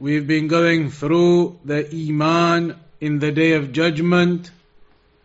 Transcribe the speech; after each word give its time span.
We've 0.00 0.26
been 0.26 0.48
going 0.48 0.88
through 0.88 1.60
the 1.62 1.86
Iman 1.94 2.74
in 3.02 3.18
the 3.18 3.32
Day 3.32 3.52
of 3.52 3.70
Judgment, 3.70 4.50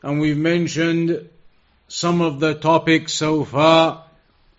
and 0.04 0.20
we've 0.20 0.38
mentioned 0.38 1.30
some 1.88 2.20
of 2.20 2.42
the 2.42 2.56
topics 2.56 3.14
so 3.14 3.46
far 3.46 4.04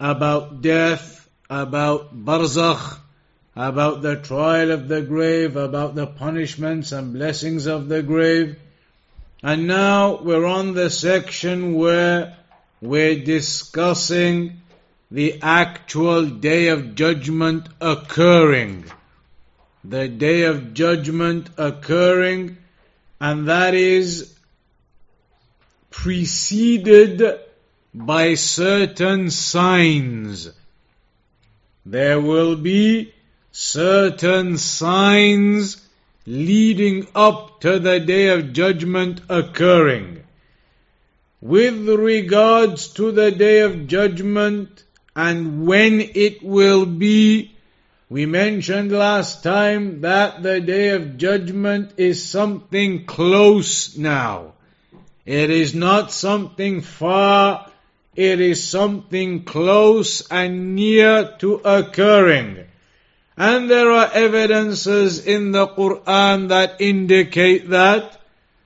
about 0.01 0.63
death, 0.63 1.29
about 1.51 2.17
barzakh, 2.25 2.99
about 3.55 4.01
the 4.01 4.17
trial 4.17 4.71
of 4.71 4.89
the 4.89 5.03
grave, 5.03 5.55
about 5.57 5.95
the 5.95 6.07
punishments 6.07 6.93
and 6.93 7.13
blessings 7.13 7.67
of 7.67 7.91
the 7.91 8.03
grave. 8.03 8.59
And 9.43 9.67
now 9.67 10.23
we're 10.23 10.47
on 10.47 10.73
the 10.73 10.89
section 10.89 11.75
where 11.75 12.39
we're 12.81 13.23
discussing 13.23 14.63
the 15.11 15.43
actual 15.43 16.25
day 16.25 16.69
of 16.69 16.95
judgment 16.95 17.69
occurring 17.83 18.87
the 19.89 20.09
day 20.09 20.43
of 20.45 20.75
judgment 20.75 21.49
occurring, 21.57 22.57
and 23.21 23.49
that 23.49 23.75
is 23.75 24.35
preceded 25.91 27.23
by 27.95 28.35
certain 28.35 29.31
signs. 29.31 30.51
There 31.85 32.21
will 32.21 32.57
be 32.57 33.15
certain 33.53 34.59
signs 34.59 35.81
leading 36.27 37.07
up 37.15 37.61
to 37.61 37.79
the 37.79 38.01
day 38.01 38.29
of 38.29 38.53
judgment 38.53 39.21
occurring. 39.29 40.25
With 41.41 41.89
regards 41.89 42.89
to 42.95 43.13
the 43.13 43.31
day 43.31 43.61
of 43.61 43.87
judgment 43.87 44.83
and 45.15 45.67
when 45.67 46.01
it 46.01 46.43
will 46.43 46.85
be, 46.85 47.56
we 48.12 48.26
mentioned 48.26 48.92
last 48.92 49.42
time 49.42 50.02
that 50.02 50.44
the 50.44 50.60
day 50.60 50.90
of 50.90 51.18
judgment 51.18 51.94
is 51.96 52.22
something 52.22 53.06
close 53.06 53.98
now. 53.98 54.52
It 55.26 55.50
is 55.50 55.74
not 55.74 56.12
something 56.12 56.82
far, 56.82 57.72
it 58.14 58.42
is 58.42 58.68
something 58.68 59.46
close 59.46 60.28
and 60.30 60.76
near 60.76 61.38
to 61.40 61.62
occurring. 61.64 62.66
And 63.38 63.72
there 63.72 63.90
are 63.90 64.12
evidences 64.12 65.26
in 65.26 65.54
the 65.54 65.68
Quran 65.68 66.50
that 66.50 66.82
indicate 66.82 67.70
that. 67.70 68.20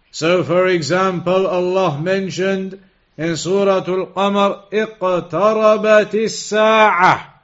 So 0.09 0.43
for 0.43 0.65
example, 0.65 1.45
Allah 1.45 2.01
mentioned 2.01 2.79
in 3.15 3.37
Surah 3.37 3.85
Al-Qamar, 3.85 4.71
اقتربت 4.73 6.15
الساعة 6.15 7.35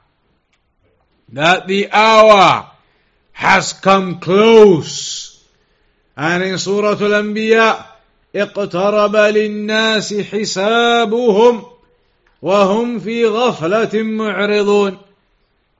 that 1.30 1.66
the 1.66 1.90
hour 1.92 2.70
has 3.32 3.72
come 3.72 4.20
close. 4.20 5.42
And 6.16 6.42
in 6.42 6.58
Surah 6.58 6.92
Al-Anbiya, 6.92 7.86
اقترب 8.34 9.16
للناس 9.16 10.14
حسابهم 10.14 11.64
وهم 12.42 12.98
في 12.98 13.26
غفلة 13.26 14.02
معرضون 14.02 14.98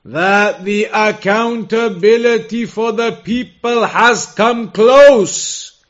that 0.05 0.65
the 0.65 0.89
accountability 0.93 2.67
for 2.67 2.93
the 2.93 3.13
people 3.13 3.87
has 3.87 4.27
come 4.27 4.71
close 4.71 5.81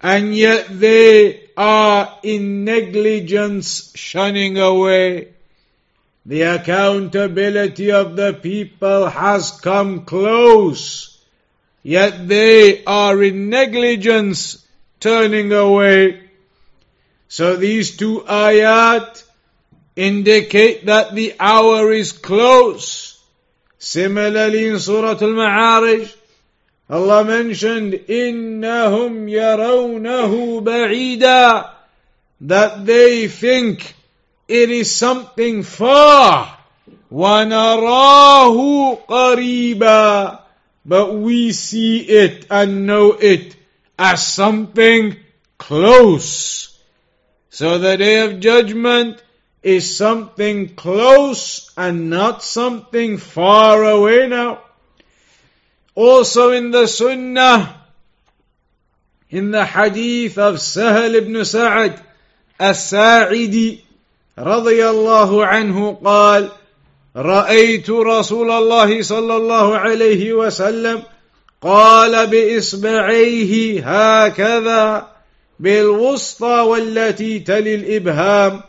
and 0.00 0.34
yet 0.34 0.66
they 0.68 1.48
are 1.56 2.18
in 2.22 2.64
negligence 2.64 3.92
shunning 3.94 4.58
away. 4.58 5.28
The 6.26 6.42
accountability 6.42 7.92
of 7.92 8.16
the 8.16 8.32
people 8.34 9.06
has 9.06 9.52
come 9.52 10.04
close, 10.04 11.18
yet 11.82 12.26
they 12.26 12.82
are 12.84 13.22
in 13.22 13.48
negligence 13.48 14.66
turning 14.98 15.52
away. 15.52 16.22
So 17.28 17.56
these 17.56 17.96
two 17.96 18.20
ayat 18.26 19.22
indicate 19.94 20.86
that 20.86 21.14
the 21.14 21.34
hour 21.38 21.92
is 21.92 22.12
close. 22.12 23.22
Similarly 23.78 24.66
in 24.66 24.78
Surah 24.80 25.10
Al-Ma'arij, 25.10 26.12
Allah 26.88 27.24
mentioned, 27.24 27.92
إِنَّهُمْ 27.94 29.30
يَرَوْنَهُ 29.30 30.62
بَعِيدًا 30.62 31.70
That 32.42 32.86
they 32.86 33.28
think 33.28 33.94
it 34.50 34.70
is 34.70 34.94
something 34.94 35.62
far. 35.62 36.56
وَنَرَاهُ 37.12 39.06
قَرِيبًا 39.06 40.40
But 40.84 41.14
we 41.14 41.52
see 41.52 42.00
it 42.00 42.46
and 42.50 42.86
know 42.86 43.12
it 43.12 43.56
as 43.98 44.26
something 44.26 45.16
close. 45.58 46.78
So 47.50 47.78
the 47.78 47.96
day 47.96 48.20
of 48.20 48.40
judgment 48.40 49.22
is 49.62 49.96
something 49.96 50.74
close 50.74 51.72
and 51.76 52.10
not 52.10 52.42
something 52.42 53.18
far 53.18 53.82
away 53.82 54.28
now. 54.28 54.60
Also 55.94 56.52
in 56.52 56.70
the 56.70 56.86
Sunnah, 56.86 57.82
in 59.30 59.50
the 59.50 59.64
hadith 59.64 60.38
of 60.38 60.56
Sahal 60.56 61.14
ibn 61.14 61.44
Sa'ad 61.44 62.00
as-Sa'idi, 62.60 63.82
رضي 64.39 64.89
الله 64.89 65.45
عنه 65.45 65.97
قال 66.05 66.49
رأيت 67.15 67.89
رسول 67.89 68.51
الله 68.51 69.01
صلى 69.01 69.35
الله 69.35 69.77
عليه 69.77 70.33
وسلم 70.33 71.03
قال 71.61 72.27
بإصبعيه 72.27 73.81
هكذا 73.85 75.07
بالوسطى 75.59 76.61
والتي 76.61 77.39
تلي 77.39 77.75
الإبهام 77.75 78.61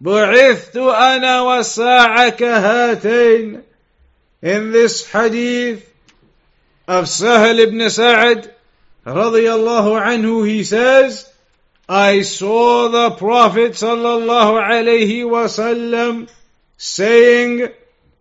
بعثت 0.00 0.76
أنا 0.76 1.40
والساعة 1.40 2.28
كهاتين 2.28 3.62
in 4.42 4.72
this 4.72 5.04
hadith 5.04 5.84
of 6.88 7.06
Sahel 7.08 7.60
ibn 7.60 7.90
Sa'ad 7.90 8.50
رضي 9.06 9.52
الله 9.52 10.00
عنه 10.00 10.44
he 10.46 10.64
says 10.64 11.26
I 11.92 12.22
saw 12.22 12.86
the 12.86 13.10
Prophet 13.16 13.72
sallallahu 13.72 15.26
wasallam 15.26 16.28
saying 16.76 17.68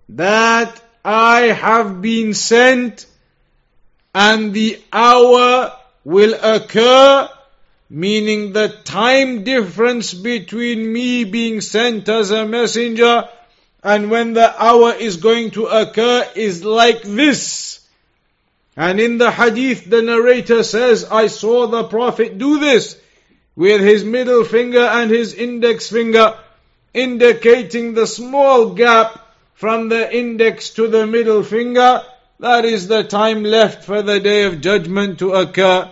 that 0.09 0.81
I 1.05 1.41
have 1.41 2.01
been 2.01 2.33
sent 2.33 3.05
and 4.15 4.55
the 4.55 4.81
hour 4.91 5.71
will 6.03 6.33
occur, 6.41 7.29
meaning 7.91 8.53
the 8.53 8.69
time 8.69 9.43
difference 9.43 10.15
between 10.15 10.91
me 10.91 11.25
being 11.25 11.61
sent 11.61 12.09
as 12.09 12.31
a 12.31 12.47
messenger 12.47 13.29
and 13.83 14.09
when 14.09 14.33
the 14.33 14.49
hour 14.63 14.93
is 14.95 15.17
going 15.17 15.51
to 15.51 15.67
occur 15.67 16.27
is 16.33 16.63
like 16.63 17.03
this. 17.03 17.87
And 18.75 18.99
in 18.99 19.19
the 19.19 19.29
hadith, 19.29 19.87
the 19.87 20.01
narrator 20.01 20.63
says, 20.63 21.05
I 21.05 21.27
saw 21.27 21.67
the 21.67 21.83
Prophet 21.83 22.39
do 22.39 22.59
this 22.59 22.99
with 23.59 23.81
his 23.81 24.05
middle 24.05 24.45
finger 24.45 24.79
and 24.79 25.11
his 25.11 25.33
index 25.33 25.89
finger, 25.89 26.33
indicating 26.93 27.93
the 27.93 28.07
small 28.07 28.69
gap 28.69 29.35
from 29.53 29.89
the 29.89 30.17
index 30.17 30.69
to 30.69 30.87
the 30.87 31.05
middle 31.05 31.43
finger. 31.43 32.01
That 32.39 32.63
is 32.63 32.87
the 32.87 33.03
time 33.03 33.43
left 33.43 33.83
for 33.83 34.01
the 34.01 34.21
day 34.21 34.43
of 34.43 34.61
judgment 34.61 35.19
to 35.19 35.33
occur. 35.33 35.91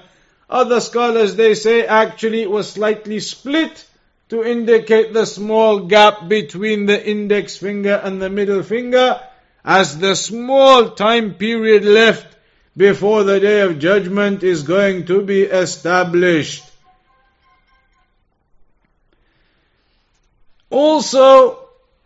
Other 0.49 0.79
scholars, 0.79 1.35
they 1.35 1.55
say 1.55 1.85
actually 1.85 2.41
it 2.43 2.49
was 2.49 2.71
slightly 2.71 3.19
split 3.19 3.85
to 4.29 4.45
indicate 4.45 5.11
the 5.11 5.25
small 5.25 5.87
gap 5.87 6.29
between 6.29 6.85
the 6.85 7.05
index 7.05 7.57
finger 7.57 7.99
and 8.01 8.21
the 8.21 8.29
middle 8.29 8.63
finger 8.63 9.19
as 9.65 9.97
the 9.97 10.15
small 10.15 10.91
time 10.91 11.33
period 11.33 11.83
left 11.83 12.27
before 12.77 13.25
the 13.25 13.41
day 13.41 13.59
of 13.59 13.77
judgment 13.77 14.41
is 14.41 14.63
going 14.63 15.07
to 15.07 15.21
be 15.21 15.41
established. 15.41 16.63
Also, 20.69 21.59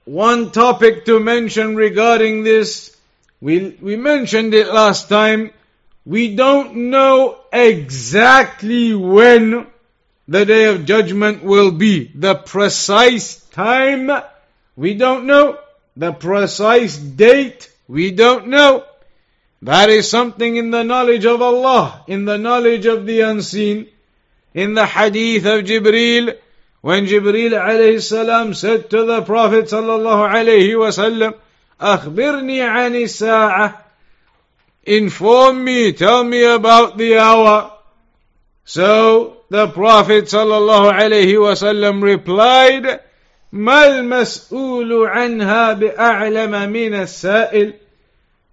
one 0.05 0.51
topic 0.51 1.05
to 1.05 1.19
mention 1.19 1.75
regarding 1.75 2.43
this, 2.43 2.95
we, 3.39 3.77
we 3.81 3.95
mentioned 3.95 4.53
it 4.53 4.67
last 4.67 5.09
time, 5.09 5.51
we 6.05 6.35
don't 6.35 6.75
know 6.89 7.37
exactly 7.51 8.93
when 8.93 9.67
the 10.27 10.45
day 10.45 10.65
of 10.65 10.85
judgment 10.85 11.43
will 11.43 11.71
be. 11.71 12.11
The 12.13 12.35
precise 12.35 13.35
time, 13.51 14.11
we 14.75 14.93
don't 14.93 15.25
know. 15.25 15.57
The 15.97 16.13
precise 16.13 16.97
date, 16.97 17.71
we 17.87 18.11
don't 18.11 18.47
know. 18.47 18.85
That 19.63 19.89
is 19.89 20.09
something 20.09 20.55
in 20.55 20.71
the 20.71 20.83
knowledge 20.83 21.25
of 21.25 21.41
Allah, 21.41 22.03
in 22.07 22.25
the 22.25 22.37
knowledge 22.37 22.85
of 22.85 23.05
the 23.05 23.21
unseen. 23.21 23.87
In 24.53 24.73
the 24.73 24.85
hadith 24.85 25.45
of 25.45 25.65
Jibreel, 25.65 26.37
when 26.80 27.06
Jibreel 27.06 27.52
alayhi 27.52 28.02
salam 28.02 28.54
said 28.54 28.90
to 28.90 29.04
the 29.04 29.22
Prophet 29.22 29.66
sallallahu 29.66 30.30
alayhi 30.30 30.74
wasallam, 30.74 31.34
أخبرني 31.80 32.62
عن 32.62 32.94
الساعة 32.94 33.74
Inform 34.84 35.64
me, 35.64 35.92
tell 35.92 36.22
me 36.22 36.44
about 36.44 36.96
the 36.96 37.18
hour. 37.18 37.72
So 38.64 39.38
the 39.50 39.66
Prophet 39.66 40.24
sallallahu 40.26 40.92
alayhi 40.92 41.34
wasallam 41.34 42.02
replied, 42.02 43.00
ما 43.52 43.86
المسؤول 43.86 45.06
عنها 45.08 45.72
بأعلم 45.72 46.72
من 46.72 46.94
السائل 46.94 47.74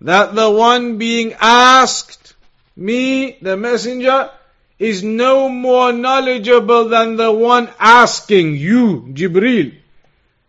that 0.01 0.35
the 0.35 0.49
one 0.49 0.97
being 0.97 1.33
asked, 1.39 2.33
me, 2.75 3.37
the 3.41 3.55
messenger, 3.55 4.29
is 4.78 5.02
no 5.02 5.48
more 5.48 5.92
knowledgeable 5.92 6.88
than 6.88 7.16
the 7.16 7.32
one 7.32 7.68
asking 7.78 8.56
you, 8.56 9.08
Jibril. 9.12 9.74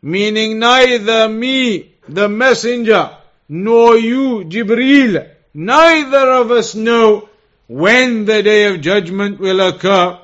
Meaning 0.02 0.60
neither 0.60 1.28
me, 1.28 1.96
the 2.08 2.30
messenger, 2.30 3.18
nor 3.48 3.98
you, 3.98 4.46
Jibril, 4.46 5.28
neither 5.54 6.32
of 6.32 6.52
us 6.52 6.76
know 6.76 7.28
when 7.68 8.26
the 8.26 8.42
day 8.44 8.66
of 8.66 8.82
judgment 8.82 9.40
will 9.40 9.60
occur. 9.60 10.20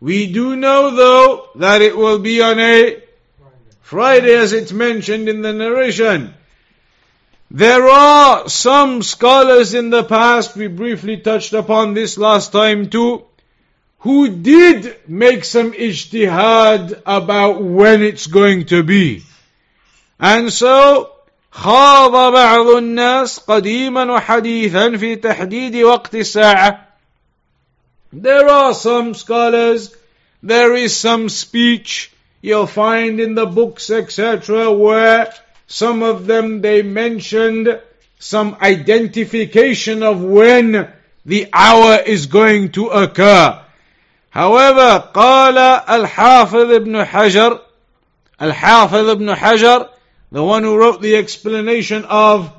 We 0.00 0.32
do 0.32 0.56
know 0.56 0.94
though 0.94 1.48
that 1.56 1.80
it 1.80 1.96
will 1.96 2.18
be 2.18 2.42
on 2.42 2.58
a 2.58 3.02
Friday 3.80 4.34
as 4.34 4.52
it's 4.52 4.72
mentioned 4.72 5.28
in 5.28 5.42
the 5.42 5.52
narration. 5.52 6.34
There 7.50 7.84
are 7.88 8.48
some 8.48 9.02
scholars 9.02 9.74
in 9.74 9.90
the 9.90 10.02
past, 10.02 10.56
we 10.56 10.66
briefly 10.66 11.18
touched 11.18 11.52
upon 11.52 11.94
this 11.94 12.18
last 12.18 12.50
time 12.50 12.90
too, 12.90 13.24
who 14.03 14.29
did 14.29 14.95
make 15.07 15.43
some 15.43 15.73
ijtihad 15.73 17.01
about 17.05 17.61
when 17.61 18.01
it's 18.01 18.27
going 18.27 18.65
to 18.65 18.83
be. 18.83 19.23
And 20.19 20.51
so, 20.51 21.11
خاض 21.51 22.11
بعض 22.33 22.67
الناس 22.67 23.39
قديما 23.39 24.11
وحديثا 24.11 24.97
في 24.97 25.15
تحديد 25.15 25.75
وقت 25.75 26.15
الساعة. 26.15 26.79
There 28.13 28.47
are 28.47 28.73
some 28.73 29.13
scholars, 29.13 29.95
there 30.41 30.73
is 30.75 30.95
some 30.95 31.29
speech 31.29 32.11
you'll 32.41 32.67
find 32.67 33.19
in 33.19 33.35
the 33.35 33.45
books, 33.45 33.89
etc., 33.89 34.71
where 34.71 35.33
some 35.67 36.03
of 36.03 36.25
them 36.25 36.61
they 36.61 36.81
mentioned 36.81 37.79
some 38.19 38.57
identification 38.61 40.03
of 40.03 40.21
when 40.21 40.91
the 41.25 41.49
hour 41.53 41.99
is 42.05 42.25
going 42.25 42.71
to 42.71 42.87
occur. 42.87 43.61
However, 44.33 45.11
قال 45.13 45.57
الحافظ 45.57 46.71
ابن 46.71 47.05
حجر 47.05 47.59
الحافظ 48.41 49.09
ابن 49.09 49.35
حجر 49.35 49.89
the 50.31 50.43
one 50.43 50.63
who 50.63 50.77
wrote 50.77 51.01
the 51.01 51.15
explanation 51.15 52.05
of 52.05 52.51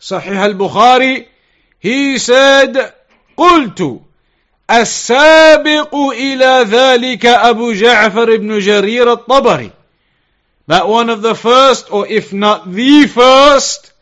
Sahih 0.00 0.36
al-Bukhari 0.36 1.26
he 1.78 2.18
said 2.18 2.92
قلت 3.36 4.00
السابق 4.70 5.94
إلى 5.94 6.64
ذلك 6.68 7.26
أبو 7.26 7.72
جعفر 7.72 8.36
بن 8.36 8.58
جرير 8.58 9.12
الطبري 9.12 9.70
that 10.66 10.88
one 10.88 11.10
of 11.10 11.20
the 11.20 11.34
first, 11.34 11.92
or 11.92 12.06
if 12.06 12.32
not 12.32 12.72
the 12.72 13.06
first, 13.06 13.92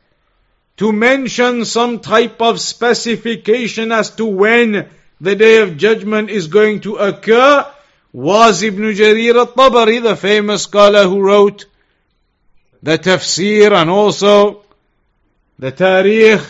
to 0.77 0.93
mention 0.93 1.65
some 1.65 1.99
type 1.99 2.41
of 2.41 2.61
specification 2.61 3.91
as 3.91 4.11
to 4.11 4.27
when 4.27 4.89
the 5.20 5.36
day 5.36 5.62
of 5.62 5.78
judgment 5.78 6.30
is 6.30 6.48
going 6.48 6.82
to 6.82 6.96
occur 6.96 7.66
was 8.14 8.64
Ibn 8.64 8.84
Jarir 8.94 9.36
al-Tabari, 9.36 10.02
the 10.02 10.16
famous 10.16 10.64
scholar 10.64 11.04
who 11.04 11.22
wrote 11.22 11.66
the 12.82 12.98
tafsir 12.98 13.72
and 13.72 13.90
also 13.90 14.64
the 15.60 15.72
tarikh. 15.72 16.46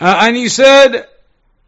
Uh, 0.00 0.18
and 0.22 0.36
he 0.36 0.48
said, 0.48 1.06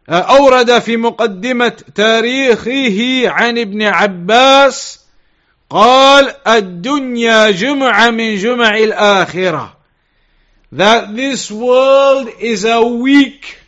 uh, 0.07 0.23
أورد 0.23 0.79
في 0.79 0.97
مقدمة 0.97 1.83
تاريخه 1.95 3.29
عن 3.29 3.57
ابن 3.57 3.81
عباس 3.81 4.99
قال 5.69 6.35
الدنيا 6.47 7.51
جمعة 7.51 8.09
من 8.11 8.35
جمع 8.35 8.77
الآخرة 8.77 9.73
that 10.71 11.15
this 11.15 11.51
world 11.51 12.27
is 12.39 12.65
a 12.65 12.81
week 12.81 13.62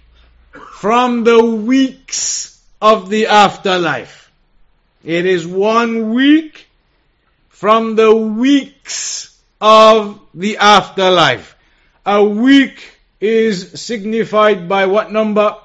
from 0.86 1.24
the 1.24 1.44
weeks 1.44 2.62
of 2.80 3.10
the 3.10 3.26
afterlife. 3.26 4.32
It 5.04 5.26
is 5.26 5.48
one 5.48 6.14
week 6.14 6.68
from 7.50 7.96
the 7.96 8.16
weeks 8.16 9.36
of 9.60 10.20
the 10.36 10.58
afterlife. 10.58 11.56
A 12.06 12.24
week 12.24 13.00
is 13.20 13.82
signified 13.82 14.70
by 14.70 14.86
what 14.86 15.12
number? 15.12 15.58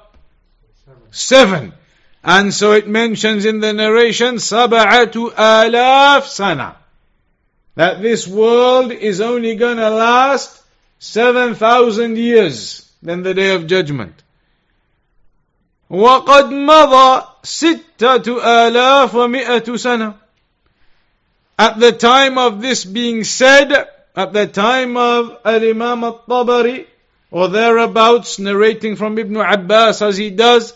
Seven. 1.11 1.73
And 2.23 2.51
so 2.51 2.71
it 2.71 2.87
mentions 2.87 3.45
in 3.45 3.59
the 3.59 3.73
narration, 3.73 4.37
Sab'atu 4.37 5.35
alaf 5.35 6.23
sana. 6.23 6.77
That 7.75 8.01
this 8.01 8.27
world 8.27 8.91
is 8.91 9.21
only 9.21 9.53
gonna 9.53 9.91
last 9.91 10.59
7,000 10.97 12.17
years 12.17 12.91
than 13.03 13.21
the 13.21 13.35
day 13.35 13.53
of 13.53 13.67
judgment. 13.67 14.20
وقد 15.90 16.50
مضى 16.50 17.22
ستة 17.42 18.42
آلاف 18.42 19.14
ومئة 19.14 19.76
سنة. 19.76 20.14
At 21.58 21.78
the 21.78 21.92
time 21.92 22.38
of 22.38 22.60
this 22.60 22.84
being 22.84 23.24
said, 23.24 23.72
at 24.14 24.32
the 24.32 24.46
time 24.46 24.96
of 24.96 25.38
Al-Imam 25.44 26.04
al-Tabari, 26.04 26.86
or 27.30 27.48
thereabouts, 27.48 28.38
narrating 28.38 28.96
from 28.96 29.18
Ibn 29.18 29.36
Abbas 29.36 30.02
as 30.02 30.16
he 30.16 30.30
does, 30.30 30.72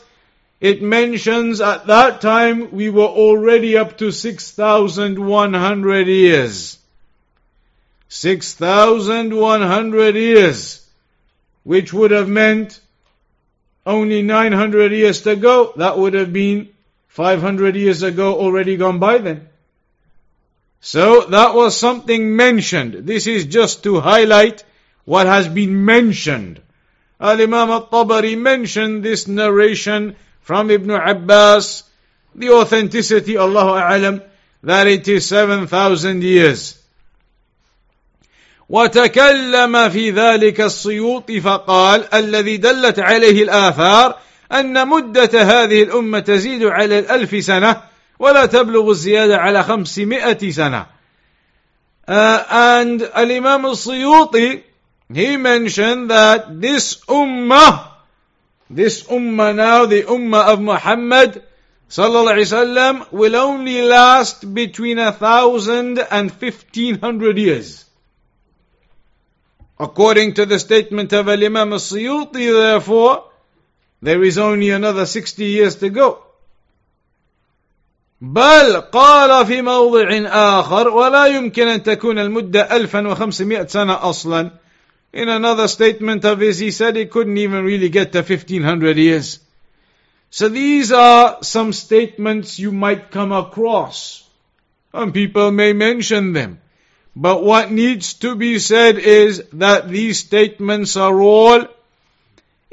it 0.60 0.82
mentions 0.82 1.60
at 1.60 1.86
that 1.86 2.20
time 2.20 2.72
we 2.72 2.90
were 2.90 3.02
already 3.02 3.78
up 3.78 3.98
to 3.98 4.10
6,100 4.10 6.06
years. 6.06 6.78
6,100 8.08 10.16
years, 10.16 10.86
which 11.62 11.92
would 11.92 12.10
have 12.10 12.28
meant 12.28 12.80
only 13.85 14.21
900 14.21 14.91
years 14.91 15.21
to 15.21 15.35
go. 15.35 15.73
That 15.77 15.97
would 15.97 16.13
have 16.13 16.33
been 16.33 16.69
500 17.07 17.75
years 17.75 18.03
ago 18.03 18.35
already 18.39 18.77
gone 18.77 18.99
by 18.99 19.19
then. 19.19 19.47
So 20.81 21.21
that 21.21 21.55
was 21.55 21.77
something 21.77 22.35
mentioned. 22.35 23.05
This 23.05 23.27
is 23.27 23.45
just 23.45 23.83
to 23.83 23.99
highlight 23.99 24.63
what 25.05 25.27
has 25.27 25.47
been 25.47 25.85
mentioned. 25.85 26.61
Al-Imam 27.19 27.69
al-Tabari 27.69 28.37
mentioned 28.37 29.03
this 29.03 29.27
narration 29.27 30.15
from 30.41 30.69
Ibn 30.69 30.91
Abbas, 30.91 31.83
the 32.35 32.49
authenticity, 32.51 33.37
Allahu 33.37 33.69
A'lam, 33.69 34.23
that 34.63 34.87
it 34.87 35.07
is 35.07 35.25
7,000 35.27 36.21
years. 36.21 36.79
وتكلم 38.69 39.89
في 39.89 40.11
ذلك 40.11 40.61
السيوط 40.61 41.31
فقال 41.31 42.13
الذي 42.13 42.57
دلت 42.57 42.99
عليه 42.99 43.43
الآثار 43.43 44.15
أن 44.51 44.87
مدة 44.87 45.41
هذه 45.41 45.83
الأمة 45.83 46.19
تزيد 46.19 46.63
على 46.63 46.99
الألف 46.99 47.43
سنة 47.43 47.81
ولا 48.19 48.45
تبلغ 48.45 48.89
الزيادة 48.89 49.37
على 49.37 49.63
خمسمائة 49.63 50.51
سنة. 50.51 50.85
Uh, 52.07 52.11
and 52.51 53.01
الإمام 53.01 53.65
السيوطي 53.65 54.61
he 55.13 55.37
mentioned 55.37 56.09
that 56.09 56.61
this 56.61 56.95
ummah 57.07 57.87
this 58.69 59.03
ummah 59.03 59.55
now 59.55 59.85
the 59.85 60.03
ummah 60.03 60.53
of 60.53 60.61
Muhammad 60.61 61.41
صلى 61.89 62.19
الله 62.19 62.31
عليه 62.31 62.41
وسلم 62.41 63.05
will 63.11 63.35
only 63.35 63.81
last 63.81 64.53
between 64.53 64.99
a 64.99 65.11
thousand 65.11 65.99
and 66.11 66.31
fifteen 66.31 66.99
hundred 66.99 67.37
years. 67.37 67.84
According 69.78 70.34
to 70.34 70.46
the 70.46 70.58
statement 70.58 71.12
of 71.12 71.28
Imam 71.28 71.72
al-Suyuti, 71.72 72.52
therefore, 72.52 73.24
there 74.02 74.22
is 74.22 74.38
only 74.38 74.70
another 74.70 75.06
60 75.06 75.44
years 75.44 75.76
to 75.76 75.90
go. 75.90 76.22
بل 78.20 78.80
قال 78.92 79.46
في 79.46 79.62
موضع 79.62 80.08
آخر 80.60 80.88
ولا 80.88 81.26
يمكن 81.26 81.68
أن 81.68 81.82
تكون 81.82 82.18
المدة 82.18 82.76
1500 82.76 83.68
سنة 83.68 84.10
أصلا 84.10 84.50
In 85.12 85.28
another 85.28 85.66
statement 85.66 86.24
of 86.24 86.38
his, 86.38 86.58
he 86.58 86.70
said 86.70 86.94
he 86.94 87.06
couldn't 87.06 87.36
even 87.36 87.64
really 87.64 87.88
get 87.88 88.12
to 88.12 88.18
1500 88.18 88.96
years. 88.96 89.40
So 90.30 90.48
these 90.48 90.92
are 90.92 91.38
some 91.42 91.72
statements 91.72 92.60
you 92.60 92.70
might 92.70 93.10
come 93.10 93.32
across. 93.32 94.22
And 94.92 95.12
people 95.12 95.50
may 95.50 95.72
mention 95.72 96.32
them. 96.32 96.60
But 97.15 97.43
what 97.43 97.71
needs 97.71 98.13
to 98.15 98.35
be 98.35 98.59
said 98.59 98.97
is 98.97 99.43
that 99.53 99.87
these 99.87 100.19
statements 100.19 100.97
are 100.97 101.21
all 101.21 101.65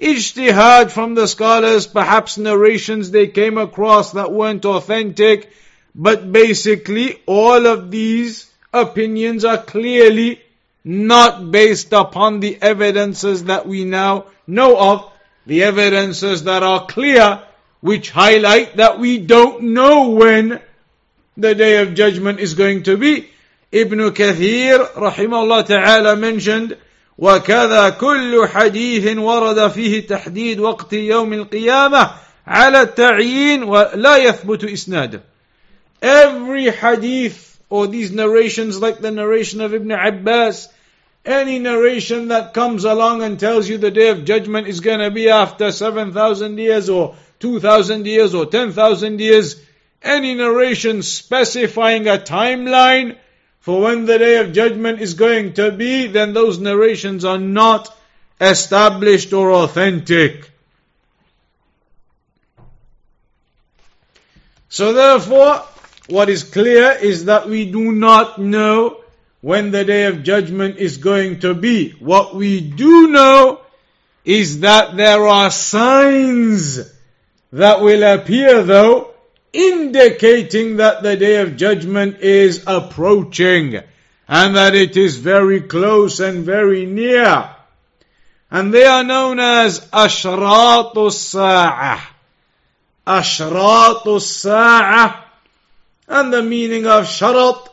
ijtihad 0.01 0.91
from 0.91 1.15
the 1.15 1.29
scholars, 1.29 1.87
perhaps 1.87 2.39
narrations 2.39 3.11
they 3.11 3.29
came 3.29 3.57
across 3.57 4.13
that 4.13 4.33
weren't 4.33 4.65
authentic, 4.65 5.53
but 5.95 6.33
basically 6.33 7.21
all 7.27 7.67
of 7.67 7.91
these 7.93 8.51
opinions 8.73 9.45
are 9.45 9.59
clearly 9.59 10.41
not 10.85 11.53
based 11.53 11.93
upon 11.93 12.41
the 12.41 12.59
evidences 12.61 13.45
that 13.45 13.69
we 13.69 13.85
now 13.85 14.25
know 14.49 14.77
of, 14.77 15.13
the 15.47 15.63
evidences 15.63 16.45
that 16.45 16.65
are 16.65 16.87
clear, 16.87 17.41
which 17.81 18.11
highlight 18.11 18.77
that 18.77 18.99
we 18.99 19.19
don't 19.19 19.63
know 19.63 20.11
when 20.11 20.61
the 21.37 21.55
day 21.55 21.81
of 21.81 21.95
judgment 21.95 22.41
is 22.41 22.55
going 22.55 22.83
to 22.85 22.97
be. 22.97 23.29
Ibn 23.72 24.00
Kathir 24.12 24.94
rahimahullah 24.94 25.66
ta'ala 25.66 26.16
mentioned 26.16 26.78
وكذا 27.18 27.90
كل 27.90 28.48
حديث 28.48 29.18
ورد 29.18 29.72
فيه 29.72 30.08
تحديد 30.08 30.60
وقت 30.60 30.94
يوم 30.94 31.34
القيامة 31.34 32.12
على 32.48 32.82
التعيين 32.82 33.64
ولا 33.64 34.18
يثبت 34.18 34.64
إسناده 34.64 35.22
Every 36.02 36.70
hadith 36.70 37.60
or 37.70 37.88
these 37.88 38.12
narrations 38.12 38.80
like 38.80 39.00
the 39.00 39.10
narration 39.10 39.62
of 39.62 39.74
Ibn 39.74 39.92
Abbas 39.92 40.70
any 41.28 41.60
narration 41.60 42.30
that 42.30 42.54
comes 42.54 42.86
along 42.86 43.22
and 43.22 43.38
tells 43.38 43.68
you 43.68 43.78
the 43.78 43.92
day 43.92 44.10
of 44.10 44.24
judgment 44.24 44.68
is 44.68 44.80
going 44.80 45.00
to 45.00 45.12
be 45.12 45.30
after 45.30 45.72
7,000 45.72 46.58
years 46.58 46.90
or 46.90 47.16
2,000 47.40 48.08
years 48.08 48.34
or 48.34 48.46
10,000 48.46 49.20
years, 49.20 49.62
any 50.02 50.36
narration 50.36 51.02
specifying 51.02 52.08
a 52.08 52.18
timeline 52.18 53.18
for 53.62 53.81
when 53.81 54.07
the 54.07 54.19
day 54.19 54.38
of 54.38 54.52
judgment 54.52 55.00
is 55.00 55.14
going 55.14 55.52
to 55.54 55.71
be, 55.71 56.09
then 56.09 56.35
those 56.35 56.59
narrations 56.59 57.25
are 57.25 57.38
not 57.38 57.97
established 58.40 59.33
or 59.33 59.52
authentic. 59.52 60.50
So 64.69 64.92
therefore, 64.92 65.62
what 66.09 66.28
is 66.28 66.42
clear 66.42 66.90
is 66.90 67.26
that 67.26 67.49
we 67.49 67.71
do 67.71 67.92
not 67.92 68.40
know 68.40 69.00
when 69.42 69.71
the 69.71 69.85
day 69.85 70.07
of 70.07 70.25
judgment 70.25 70.78
is 70.78 70.97
going 70.97 71.40
to 71.40 71.54
be. 71.54 71.90
What 72.00 72.35
we 72.35 72.61
do 72.61 73.07
know 73.07 73.61
is 74.25 74.61
that 74.61 74.97
there 74.97 75.25
are 75.25 75.52
signs 75.52 76.92
that 77.52 77.81
will 77.81 78.02
appear 78.02 78.64
though 78.64 79.12
indicating 79.53 80.77
that 80.77 81.03
the 81.03 81.17
day 81.17 81.41
of 81.41 81.57
judgment 81.57 82.21
is 82.21 82.65
approaching 82.67 83.81
and 84.29 84.57
that 84.57 84.75
it 84.75 84.97
is 84.97 85.17
very 85.17 85.61
close 85.61 86.21
and 86.21 86.45
very 86.45 86.87
near. 86.87 87.51
And 88.51 88.73
they 88.73 88.85
are 88.85 89.05
known 89.05 89.39
as 89.39 89.81
Ashratu 89.91 91.11
Sa'ah. 91.11 92.01
Ashratu 93.07 94.21
Sa'ah. 94.21 95.25
And 96.09 96.33
the 96.33 96.43
meaning 96.43 96.87
of 96.87 97.05
Sharat 97.05 97.69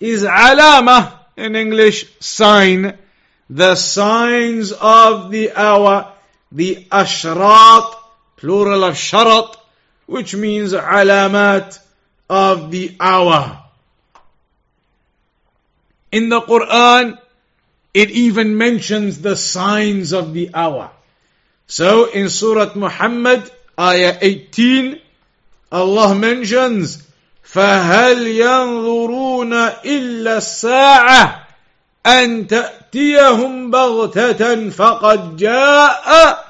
is 0.00 0.22
alama 0.22 1.20
in 1.36 1.56
English, 1.56 2.06
sign. 2.20 2.96
The 3.48 3.74
signs 3.74 4.72
of 4.72 5.30
the 5.30 5.52
hour, 5.52 6.12
the 6.52 6.86
Ashrat, 6.90 7.94
plural 8.36 8.84
of 8.84 8.94
Sharat, 8.94 9.56
which 10.09 10.35
means 10.35 10.73
alamat 10.73 11.79
of 12.29 12.71
the 12.71 12.95
hour. 12.99 13.63
In 16.11 16.29
the 16.29 16.41
Quran, 16.41 17.17
it 17.93 18.11
even 18.11 18.57
mentions 18.57 19.21
the 19.21 19.35
signs 19.35 20.13
of 20.13 20.33
the 20.33 20.51
hour. 20.53 20.91
So 21.67 22.11
in 22.11 22.29
Surah 22.29 22.73
Muhammad, 22.75 23.49
ayah 23.79 24.17
18, 24.21 24.99
Allah 25.71 26.15
mentions, 26.15 27.05
فهل 27.45 28.27
ينظرون 28.27 29.53
إلا 29.85 30.37
الساعة 30.37 31.47
أن 32.05 32.47
تأتيهم 32.47 33.71
بغتة 33.71 34.69
فقد 34.69 35.37
جاء 35.37 36.45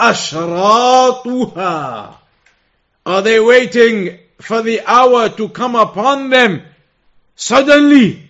أشراطها 0.00 2.18
are 3.05 3.21
they 3.21 3.39
waiting 3.39 4.17
for 4.41 4.61
the 4.61 4.81
hour 4.81 5.29
to 5.29 5.49
come 5.49 5.75
upon 5.75 6.29
them 6.29 6.63
suddenly? 7.35 8.29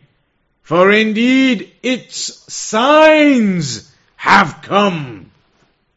For 0.63 0.91
indeed 0.91 1.71
its 1.81 2.51
signs 2.51 3.91
have 4.15 4.59
come. 4.63 5.31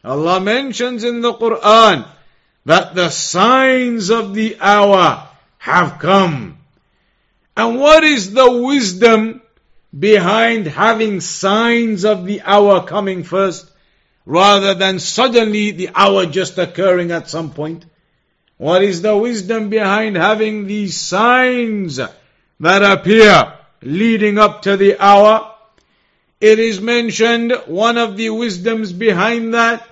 Allah 0.05 0.41
mentions 0.41 1.05
in 1.05 1.23
the 1.23 1.33
Quran 1.33 2.07
that 2.67 2.95
the 2.95 3.09
signs 3.09 4.11
of 4.11 4.35
the 4.35 4.59
hour 4.61 5.27
have 5.59 5.99
come. 5.99 6.59
And 7.57 7.81
what 7.81 8.05
is 8.05 8.33
the 8.33 8.51
wisdom 8.63 9.43
behind 9.99 10.67
having 10.67 11.21
signs 11.21 12.05
of 12.05 12.27
the 12.27 12.43
hour 12.43 12.87
coming 12.87 13.25
first 13.25 13.69
rather 14.25 14.75
than 14.75 14.99
suddenly 15.01 15.73
the 15.73 15.91
hour 15.95 16.27
just 16.27 16.59
occurring 16.59 17.11
at 17.11 17.29
some 17.29 17.51
point? 17.51 17.85
What 18.59 18.83
is 18.83 19.03
the 19.03 19.17
wisdom 19.17 19.71
behind 19.71 20.17
having 20.17 20.67
these 20.67 20.97
signs 20.97 21.97
that 21.97 22.83
appear 22.83 23.55
leading 23.83 24.37
up 24.37 24.63
to 24.63 24.77
the 24.77 24.99
hour? 24.99 25.55
It 26.41 26.59
is 26.59 26.81
mentioned 26.81 27.53
one 27.67 27.99
of 27.99 28.17
the 28.17 28.31
wisdoms 28.31 28.93
behind 28.93 29.55
that 29.55 29.87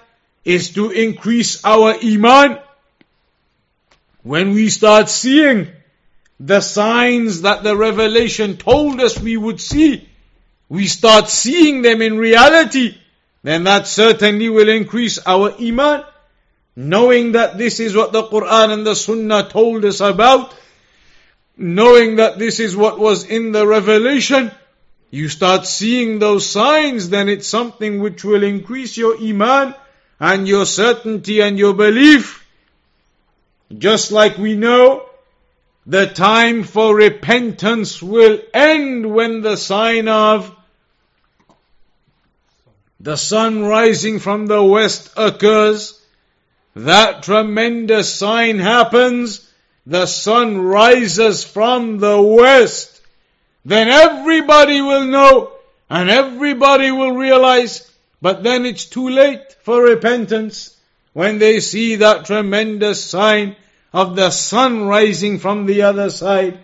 is 0.44 0.74
to 0.74 0.90
increase 0.90 1.64
our 1.64 1.94
iman. 1.94 2.58
When 4.24 4.50
we 4.52 4.68
start 4.68 5.08
seeing 5.08 5.68
the 6.40 6.60
signs 6.60 7.42
that 7.42 7.62
the 7.62 7.76
revelation 7.76 8.56
told 8.56 9.00
us 9.00 9.18
we 9.18 9.36
would 9.36 9.60
see, 9.60 10.08
we 10.68 10.88
start 10.88 11.28
seeing 11.28 11.82
them 11.82 12.02
in 12.02 12.18
reality, 12.18 12.98
then 13.44 13.62
that 13.64 13.86
certainly 13.86 14.48
will 14.48 14.68
increase 14.68 15.20
our 15.24 15.54
iman 15.60 16.04
knowing 16.76 17.32
that 17.32 17.56
this 17.56 17.80
is 17.80 17.96
what 17.96 18.12
the 18.12 18.22
Quran 18.22 18.70
and 18.70 18.86
the 18.86 18.94
Sunnah 18.94 19.48
told 19.48 19.84
us 19.86 20.00
about, 20.00 20.54
knowing 21.56 22.16
that 22.16 22.38
this 22.38 22.60
is 22.60 22.76
what 22.76 22.98
was 22.98 23.24
in 23.24 23.52
the 23.52 23.66
revelation, 23.66 24.52
you 25.10 25.30
start 25.30 25.66
seeing 25.66 26.18
those 26.18 26.48
signs, 26.48 27.08
then 27.08 27.30
it's 27.30 27.48
something 27.48 28.00
which 28.00 28.22
will 28.22 28.42
increase 28.42 28.98
your 28.98 29.16
iman 29.18 29.74
and 30.20 30.46
your 30.46 30.66
certainty 30.66 31.40
and 31.40 31.58
your 31.58 31.72
belief. 31.72 32.46
Just 33.76 34.12
like 34.12 34.36
we 34.36 34.54
know, 34.54 35.08
the 35.86 36.06
time 36.06 36.64
for 36.64 36.94
repentance 36.94 38.02
will 38.02 38.38
end 38.52 39.10
when 39.10 39.40
the 39.40 39.56
sign 39.56 40.08
of 40.08 40.54
the 43.00 43.16
sun 43.16 43.64
rising 43.64 44.18
from 44.18 44.46
the 44.46 44.62
west 44.62 45.10
occurs 45.16 46.00
that 46.76 47.22
tremendous 47.22 48.14
sign 48.14 48.58
happens, 48.58 49.50
the 49.86 50.04
sun 50.04 50.58
rises 50.58 51.42
from 51.42 51.98
the 51.98 52.20
west, 52.20 53.00
then 53.64 53.88
everybody 53.88 54.82
will 54.82 55.06
know 55.06 55.52
and 55.88 56.10
everybody 56.10 56.90
will 56.90 57.12
realize, 57.12 57.90
but 58.20 58.42
then 58.42 58.66
it's 58.66 58.84
too 58.84 59.08
late 59.08 59.54
for 59.62 59.84
repentance 59.84 60.76
when 61.14 61.38
they 61.38 61.60
see 61.60 61.96
that 61.96 62.26
tremendous 62.26 63.02
sign 63.02 63.56
of 63.94 64.14
the 64.14 64.28
sun 64.28 64.84
rising 64.84 65.38
from 65.38 65.64
the 65.64 65.80
other 65.80 66.10
side. 66.10 66.58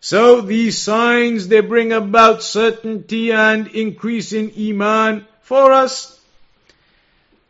So 0.00 0.40
these 0.40 0.76
signs, 0.76 1.46
they 1.46 1.60
bring 1.60 1.92
about 1.92 2.42
certainty 2.42 3.30
and 3.30 3.68
increase 3.68 4.32
in 4.32 4.52
iman 4.58 5.24
for 5.42 5.70
us. 5.70 6.20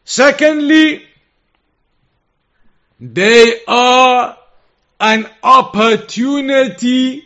Secondly, 0.05 1.06
they 3.01 3.61
are 3.69 4.39
an 4.99 5.29
opportunity 5.43 7.25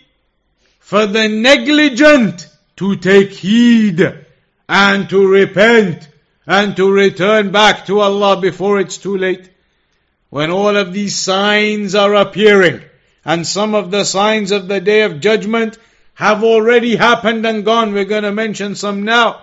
for 0.81 1.07
the 1.07 1.29
negligent 1.29 2.49
to 2.77 2.97
take 2.97 3.31
heed 3.31 4.25
and 4.69 5.09
to 5.09 5.27
repent 5.27 6.09
and 6.47 6.77
to 6.77 6.91
return 6.91 7.53
back 7.53 7.87
to 7.87 8.01
Allah 8.01 8.41
before 8.41 8.81
it's 8.81 8.99
too 8.99 9.17
late. 9.17 9.49
When 10.31 10.51
all 10.51 10.77
of 10.77 10.93
these 10.93 11.17
signs 11.17 11.95
are 11.95 12.15
appearing, 12.15 12.83
and 13.25 13.47
some 13.47 13.75
of 13.75 13.91
the 13.91 14.05
signs 14.05 14.51
of 14.51 14.69
the 14.69 14.81
day 14.81 15.03
of 15.03 15.21
judgment 15.21 15.79
have 16.15 16.43
already 16.43 16.97
happened 16.97 17.47
and 17.47 17.65
gone, 17.65 17.93
we're 17.93 18.05
going 18.05 18.23
to 18.25 18.33
mention 18.33 18.75
some 18.75 19.05
now. 19.05 19.43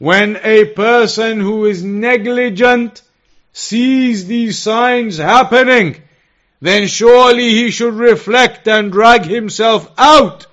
when 0.00 0.38
a 0.42 0.64
person 0.64 1.40
who 1.40 1.66
is 1.66 1.84
negligent 1.84 3.02
sees 3.52 4.26
these 4.26 4.58
signs 4.58 5.18
happening, 5.18 5.96
then 6.60 6.86
surely 6.86 7.50
he 7.50 7.70
should 7.70 7.94
reflect 7.94 8.68
and 8.68 8.92
drag 8.92 9.24
himself 9.24 9.90
out 9.98 10.46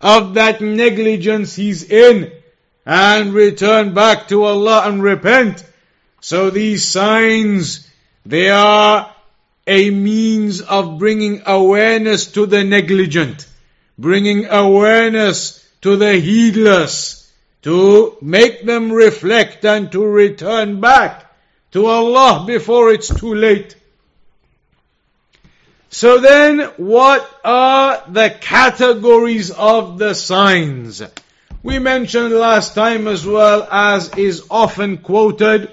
of 0.00 0.34
that 0.34 0.60
negligence 0.60 1.56
he's 1.56 1.82
in 1.82 2.32
and 2.86 3.34
return 3.34 3.92
back 3.92 4.28
to 4.28 4.44
Allah 4.44 4.84
and 4.86 5.02
repent. 5.02 5.64
So 6.20 6.50
these 6.50 6.84
signs, 6.84 7.88
they 8.24 8.48
are 8.48 9.14
a 9.66 9.90
means 9.90 10.60
of 10.60 10.98
bringing 10.98 11.42
awareness 11.44 12.32
to 12.32 12.46
the 12.46 12.64
negligent, 12.64 13.46
bringing 13.98 14.46
awareness 14.46 15.64
to 15.82 15.96
the 15.96 16.14
heedless, 16.14 17.30
to 17.62 18.16
make 18.22 18.64
them 18.64 18.92
reflect 18.92 19.64
and 19.64 19.92
to 19.92 20.04
return 20.04 20.80
back 20.80 21.27
to 21.72 21.86
Allah 21.86 22.44
before 22.46 22.92
it's 22.92 23.08
too 23.08 23.34
late. 23.34 23.76
So 25.90 26.18
then, 26.18 26.60
what 26.76 27.28
are 27.44 28.02
the 28.08 28.30
categories 28.30 29.50
of 29.50 29.98
the 29.98 30.14
signs? 30.14 31.02
We 31.62 31.78
mentioned 31.78 32.32
last 32.34 32.74
time 32.74 33.08
as 33.08 33.26
well 33.26 33.66
as 33.70 34.10
is 34.16 34.46
often 34.50 34.98
quoted, 34.98 35.70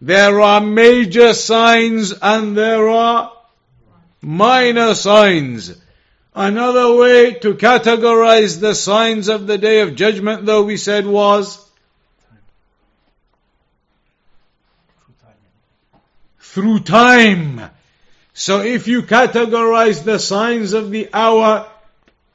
there 0.00 0.40
are 0.40 0.60
major 0.60 1.34
signs 1.34 2.12
and 2.12 2.56
there 2.56 2.88
are 2.88 3.32
minor 4.22 4.94
signs. 4.94 5.76
Another 6.34 6.94
way 6.94 7.34
to 7.34 7.54
categorize 7.54 8.60
the 8.60 8.74
signs 8.74 9.28
of 9.28 9.46
the 9.46 9.58
day 9.58 9.80
of 9.80 9.96
judgment 9.96 10.46
though 10.46 10.62
we 10.62 10.76
said 10.76 11.06
was 11.06 11.67
through 16.58 16.80
time. 16.80 17.70
So 18.34 18.62
if 18.62 18.88
you 18.88 19.02
categorize 19.02 20.02
the 20.02 20.18
signs 20.18 20.72
of 20.72 20.90
the 20.90 21.08
hour 21.14 21.68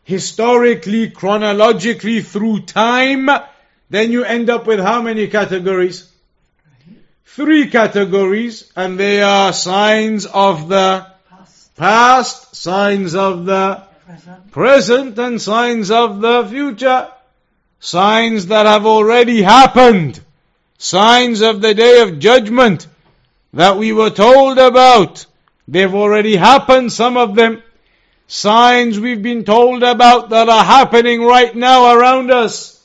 historically, 0.06 1.10
chronologically, 1.10 2.22
through 2.22 2.62
time, 2.62 3.30
then 3.90 4.14
you 4.14 4.24
end 4.24 4.50
up 4.50 4.66
with 4.66 4.80
how 4.80 5.02
many 5.02 5.28
categories? 5.28 6.10
Three 7.26 7.68
categories, 7.70 8.72
and 8.78 8.98
they 8.98 9.22
are 9.22 9.52
signs 9.52 10.26
of 10.26 10.70
the 10.70 11.06
past, 11.30 11.76
past 11.76 12.56
signs 12.56 13.16
of 13.16 13.44
the 13.44 13.84
present. 14.06 14.52
present, 14.52 15.20
and 15.20 15.42
signs 15.42 15.92
of 15.92 16.22
the 16.22 16.48
future. 16.50 17.10
Signs 17.82 18.46
that 18.46 18.68
have 18.68 18.86
already 18.86 19.42
happened. 19.42 20.22
Signs 20.78 21.42
of 21.42 21.60
the 21.60 21.74
day 21.74 22.00
of 22.04 22.20
judgment 22.20 22.88
that 23.54 23.78
we 23.78 23.94
were 23.94 24.10
told 24.10 24.58
about. 24.58 25.26
They've 25.68 25.94
already 25.94 26.36
happened, 26.36 26.92
some 26.92 27.18
of 27.18 27.36
them. 27.36 27.64
Signs 28.28 29.00
we've 29.00 29.22
been 29.22 29.46
told 29.46 29.84
about 29.84 30.30
that 30.30 30.50
are 30.50 30.64
happening 30.64 31.22
right 31.22 31.56
now 31.56 31.94
around 31.94 32.32
us. 32.32 32.84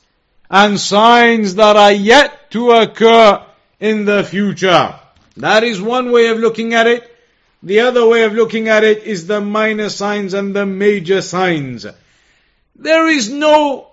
And 0.50 0.78
signs 0.78 1.56
that 1.56 1.76
are 1.76 1.92
yet 1.92 2.50
to 2.52 2.70
occur 2.70 3.42
in 3.80 4.04
the 4.04 4.25
future. 4.25 4.98
That 5.37 5.64
is 5.64 5.80
one 5.80 6.10
way 6.12 6.28
of 6.28 6.38
looking 6.38 6.75
at 6.75 6.87
it. 6.87 7.14
The 7.62 7.80
other 7.80 8.06
way 8.06 8.25
of 8.25 8.34
looking 8.34 8.68
at 8.68 8.84
it 8.84 9.02
is 9.04 9.26
the 9.26 9.40
minor 9.40 9.88
signs 9.88 10.34
and 10.34 10.54
the 10.54 10.66
major 10.66 11.22
signs. 11.22 11.87
There 12.76 13.08
is 13.08 13.30
no 13.30 13.90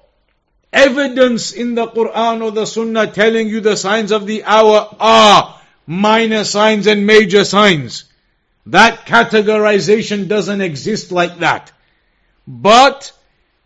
evidence 0.71 1.51
in 1.51 1.75
the 1.75 1.87
Quran 1.87 2.43
or 2.43 2.51
the 2.51 2.65
Sunnah 2.65 3.11
telling 3.11 3.49
you 3.49 3.61
the 3.61 3.75
signs 3.75 4.11
of 4.11 4.27
the 4.27 4.43
hour 4.43 4.95
are 4.99 5.59
minor 5.87 6.43
signs 6.43 6.87
and 6.87 7.05
major 7.05 7.45
signs. 7.45 8.05
That 8.67 9.05
categorization 9.05 10.27
doesn't 10.27 10.61
exist 10.61 11.11
like 11.11 11.39
that. 11.39 11.71
But 12.47 13.11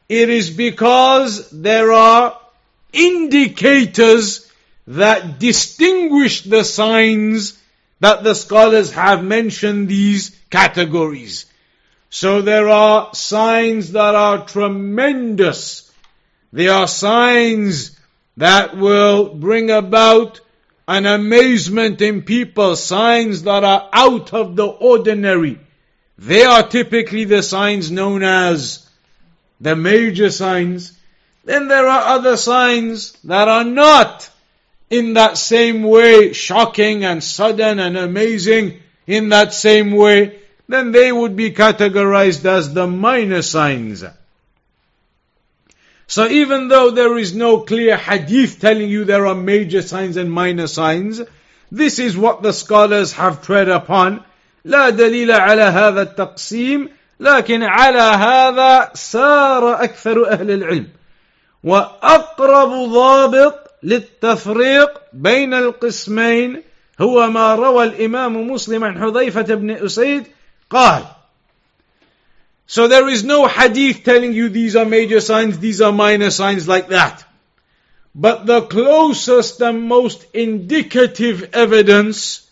it 0.07 0.29
is 0.29 0.49
because 0.49 1.49
there 1.51 1.91
are 1.91 2.37
indicators 2.91 4.51
that 4.87 5.39
distinguish 5.39 6.41
the 6.41 6.63
signs 6.63 7.57
that 7.99 8.23
the 8.23 8.33
scholars 8.33 8.91
have 8.93 9.23
mentioned 9.23 9.87
these 9.87 10.35
categories. 10.49 11.45
So 12.09 12.41
there 12.41 12.67
are 12.69 13.13
signs 13.13 13.91
that 13.91 14.15
are 14.15 14.45
tremendous. 14.45 15.91
They 16.51 16.67
are 16.67 16.87
signs 16.87 17.97
that 18.37 18.75
will 18.75 19.35
bring 19.35 19.69
about 19.69 20.39
an 20.89 21.05
amazement 21.05 22.01
in 22.01 22.23
people, 22.23 22.75
signs 22.75 23.43
that 23.43 23.63
are 23.63 23.87
out 23.93 24.33
of 24.33 24.55
the 24.55 24.65
ordinary. 24.65 25.59
They 26.17 26.43
are 26.43 26.67
typically 26.67 27.25
the 27.25 27.43
signs 27.43 27.91
known 27.91 28.23
as 28.23 28.89
the 29.61 29.75
major 29.75 30.31
signs. 30.31 30.97
Then 31.45 31.67
there 31.67 31.85
are 31.85 32.17
other 32.17 32.37
signs 32.37 33.11
that 33.25 33.47
are 33.47 33.63
not 33.63 34.31
in 34.89 35.13
that 35.13 35.37
same 35.37 35.83
way 35.83 36.33
shocking 36.33 37.05
and 37.05 37.23
sudden 37.23 37.77
and 37.77 37.95
amazing 37.95 38.79
in 39.05 39.29
that 39.29 39.53
same 39.53 39.91
way. 39.91 40.39
Then 40.67 40.91
they 40.91 41.11
would 41.11 41.35
be 41.35 41.51
categorized 41.51 42.45
as 42.45 42.73
the 42.73 42.87
minor 42.87 43.43
signs. 43.43 44.03
So 46.09 46.27
even 46.27 46.69
though 46.69 46.89
there 46.89 47.15
is 47.19 47.35
no 47.35 47.59
clear 47.59 47.95
hadith 47.95 48.59
telling 48.59 48.89
you 48.89 49.05
there 49.05 49.27
are 49.27 49.35
major 49.35 49.83
signs 49.83 50.17
and 50.17 50.31
minor 50.31 50.65
signs, 50.65 51.21
this 51.71 51.99
is 51.99 52.17
what 52.17 52.41
the 52.41 52.51
scholars 52.51 53.13
have 53.13 53.43
tread 53.43 53.69
upon. 53.69 54.21
لا 54.65 54.89
دليل 54.89 55.31
على 55.31 55.61
هذا 55.61 56.01
التقسيم 56.01 56.89
لكن 57.19 57.63
على 57.63 58.01
هذا 58.01 58.91
سار 58.93 59.83
أكثر 59.83 60.31
أهل 60.31 60.51
العلم 60.51 60.87
وأقرب 61.63 62.69
ضابط 62.69 63.71
للتفريق 63.83 64.89
بين 65.13 65.53
القسمين 65.53 66.61
هو 67.01 67.27
ما 67.27 67.55
روى 67.55 67.83
الإمام 67.83 68.51
مسلم 68.51 68.83
عن 68.83 68.99
حذيفة 69.01 69.55
بن 69.55 69.71
أسيد 69.71 70.23
قال 70.69 71.03
So 72.69 72.87
there 72.87 73.09
is 73.09 73.23
no 73.23 73.47
hadith 73.47 74.03
telling 74.03 74.31
you 74.33 74.47
these 74.47 74.75
are 74.75 74.85
major 74.85 75.21
signs, 75.21 75.57
these 75.57 75.81
are 75.81 75.91
minor 75.91 76.29
signs 76.29 76.67
like 76.67 76.89
that. 76.89 77.25
But 78.13 78.45
the 78.45 78.61
closest 78.61 79.59
and 79.61 79.87
most 79.87 80.23
indicative 80.35 81.49
evidence 81.53 82.47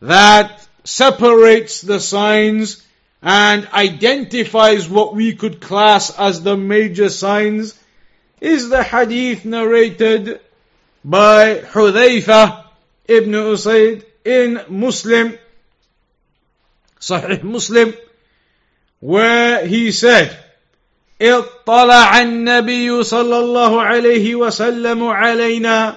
that 0.00 0.66
separates 0.84 1.82
the 1.82 2.00
signs 2.00 2.82
and 3.20 3.68
identifies 3.74 4.88
what 4.88 5.14
we 5.14 5.34
could 5.34 5.60
class 5.60 6.08
as 6.18 6.42
the 6.42 6.56
major 6.56 7.10
signs 7.10 7.78
is 8.40 8.70
the 8.70 8.82
hadith 8.82 9.44
narrated 9.44 10.40
by 11.04 11.56
Hudhaifa 11.56 12.64
ibn 13.08 13.32
Usaid 13.32 14.06
in 14.24 14.62
Muslim, 14.70 15.38
Sahih 16.98 17.42
Muslim, 17.42 17.92
where 18.99 19.65
he 19.65 19.91
said, 19.91 20.35
اطلع 21.21 22.21
النبي 22.21 23.03
صلى 23.03 23.37
الله 23.37 23.81
عليه 23.81 24.35
وسلم 24.35 25.03
علينا 25.03 25.95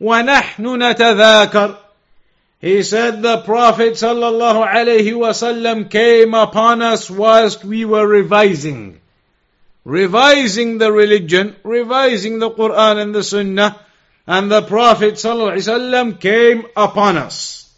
ونحن 0.00 0.82
نتذاكر 0.82 1.76
He 2.60 2.82
said 2.82 3.20
the 3.20 3.42
Prophet 3.42 3.92
sallallahu 3.92 4.66
alaihi 4.66 5.12
wasallam 5.12 5.90
came 5.90 6.32
upon 6.32 6.80
us 6.80 7.10
whilst 7.10 7.62
we 7.62 7.84
were 7.84 8.06
revising. 8.06 9.00
Revising 9.84 10.78
the 10.78 10.90
religion, 10.90 11.56
revising 11.62 12.38
the 12.38 12.50
Quran 12.50 13.02
and 13.02 13.14
the 13.14 13.22
Sunnah, 13.22 13.78
and 14.26 14.50
the 14.50 14.62
Prophet 14.62 15.14
sallallahu 15.14 15.58
alaihi 15.58 15.68
wasallam 15.68 16.20
came 16.20 16.66
upon 16.74 17.18
us. 17.18 17.70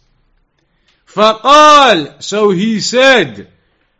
فقال, 1.13 2.23
so 2.23 2.51
he 2.51 2.79
said, 2.79 3.49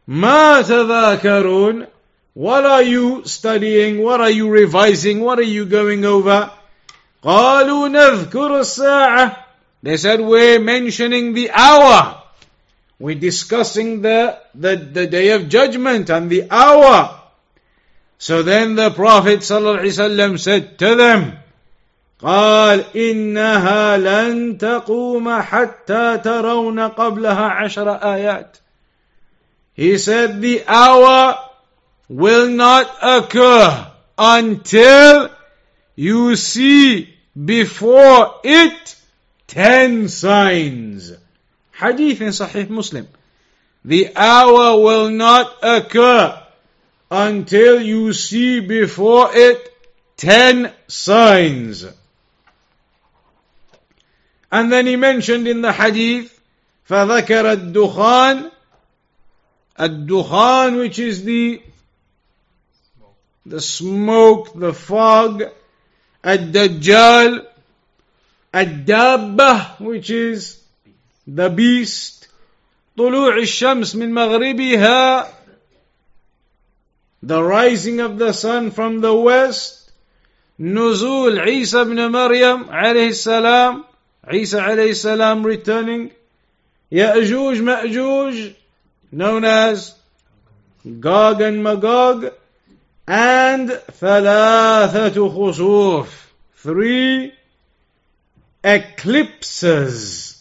ما 0.09 0.63
تذاكرون 0.63 1.87
What 2.35 2.65
are 2.65 2.83
you 2.83 3.25
studying? 3.27 4.03
What 4.03 4.23
are 4.23 4.31
you 4.31 4.49
revising? 4.49 5.21
What 5.21 5.39
are 5.39 5.51
you 5.57 5.67
going 5.67 6.05
over? 6.05 6.51
قالوا 7.23 7.89
نذكر 7.89 8.61
الساعة 8.61 9.37
They 9.83 9.97
said 9.97 10.21
we're 10.21 10.61
mentioning 10.61 11.35
the 11.35 11.51
hour. 11.51 12.23
We're 12.99 13.19
discussing 13.19 14.01
the, 14.01 14.39
the, 14.55 14.77
the 14.77 15.07
day 15.09 15.31
of 15.31 15.49
judgment 15.49 16.09
and 16.09 16.31
the 16.31 16.49
hour. 16.51 17.21
So 18.19 18.45
then 18.45 18.77
the 18.77 18.91
Prophet 18.91 19.41
ﷺ 19.41 20.39
said 20.39 20.79
to 20.79 20.95
them, 20.95 21.39
قال 22.23 22.85
إنها 22.95 23.97
لن 23.97 24.59
تقوم 24.59 25.41
حتى 25.41 26.19
ترون 26.25 26.81
قبلها 26.81 27.45
عشر 27.45 27.91
آيات 27.91 28.62
he 29.74 29.98
said 29.98 30.42
the 30.42 30.64
hour 30.68 31.38
will 32.10 32.50
not 32.50 32.90
occur 33.02 33.92
until 34.18 35.30
you 35.96 36.36
see 36.36 37.14
before 37.46 38.40
it 38.44 38.96
ten 39.48 40.08
signs. 40.08 41.14
Hadith 41.74 42.22
in 42.22 42.30
Sahih 42.30 42.70
Muslim. 42.70 43.08
The 43.86 44.16
hour 44.16 44.82
will 44.82 45.10
not 45.10 45.58
occur 45.62 46.42
until 47.10 47.82
you 47.82 48.14
see 48.14 48.60
before 48.60 49.30
it 49.34 49.74
ten 50.18 50.74
signs. 50.88 51.86
And 54.52 54.72
then 54.72 54.88
he 54.88 54.96
mentioned 54.96 55.48
in 55.48 55.62
the 55.62 55.72
hadith, 55.72 56.34
فذكر 56.90 57.74
الدخان 57.74 58.52
الدخان 59.81 60.79
which 60.79 60.99
is 60.99 61.25
the 61.25 61.63
the 63.45 63.61
smoke, 63.61 64.53
the 64.55 64.73
fog, 64.73 65.43
الدجال, 66.25 67.47
الدابة 68.55 69.81
which 69.81 70.11
is 70.11 70.59
the 71.27 71.49
beast, 71.51 72.29
طلوع 72.97 73.39
الشمس 73.39 73.97
من 73.97 74.13
مغربها 74.13 75.29
the 77.25 77.43
rising 77.43 78.01
of 78.01 78.19
the 78.19 78.33
sun 78.33 78.71
from 78.71 79.01
the 79.01 79.15
west, 79.15 79.91
نزول 80.61 81.39
عيسى 81.39 81.85
بن 81.85 82.11
مريم 82.11 82.71
عليه 82.71 83.09
السلام, 83.09 83.85
عيسى 84.25 84.61
عليه 84.61 84.91
السلام 84.91 85.45
returning, 85.45 86.11
يأجوج 86.93 87.61
مأجوج 87.61 88.53
known 89.12 89.46
as 89.46 89.96
Gog 91.00 91.42
and 91.42 91.64
Magog, 91.64 92.32
and 93.08 93.70
ثلاثة 93.70 95.16
خسوف, 95.16 96.08
three 96.56 97.34
eclipses. 98.64 100.34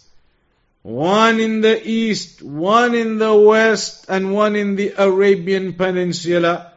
One 0.82 1.40
in 1.40 1.62
the 1.62 1.88
east, 1.88 2.42
one 2.42 2.94
in 2.94 3.18
the 3.18 3.34
west, 3.34 4.06
and 4.08 4.32
one 4.32 4.54
in 4.54 4.76
the 4.76 4.94
Arabian 4.96 5.72
Peninsula. 5.72 6.72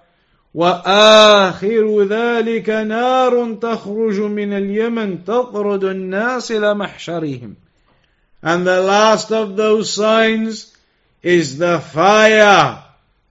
وآخر 0.55 2.07
ذلك 2.09 2.69
نار 2.69 3.53
تخرج 3.62 4.19
من 4.19 4.53
اليمن 4.53 5.25
تطرد 5.25 5.83
الناس 5.83 6.51
إلى 6.51 6.73
محشرهم. 6.73 7.55
And 8.41 8.65
the 8.65 8.81
last 8.81 9.31
of 9.31 9.55
those 9.55 9.93
signs 9.93 10.72
is 11.24 11.58
the 11.58 11.80
fire 11.80 12.84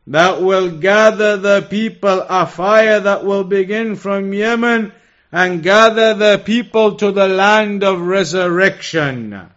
that 0.07 0.41
will 0.41 0.69
gather 0.77 1.37
the 1.37 1.65
people, 1.69 2.25
a 2.27 2.45
fire 2.45 2.99
that 2.99 3.23
will 3.23 3.45
begin 3.45 3.95
from 3.95 4.33
Yemen 4.33 4.91
and 5.31 5.63
gather 5.63 6.13
the 6.13 6.41
people 6.43 6.95
to 6.95 7.11
the 7.11 7.27
land 7.27 7.83
of 7.83 8.01
resurrection. 8.01 9.49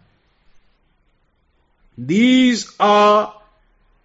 These 1.97 2.73
are 2.79 3.33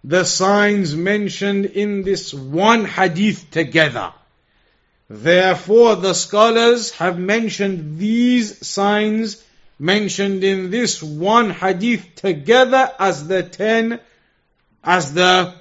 the 0.03 0.25
signs 0.25 0.95
mentioned 0.95 1.65
in 1.65 2.03
this 2.03 2.33
one 2.33 2.85
hadith 2.85 3.51
together. 3.51 4.11
Therefore, 5.09 5.95
the 5.95 6.13
scholars 6.13 6.91
have 6.91 7.19
mentioned 7.19 7.99
these 7.99 8.65
signs 8.65 9.43
mentioned 9.77 10.43
in 10.43 10.71
this 10.71 11.03
one 11.03 11.51
hadith 11.51 12.15
together 12.15 12.91
as 12.99 13.27
the 13.27 13.43
ten, 13.43 13.99
as 14.83 15.13
the 15.13 15.53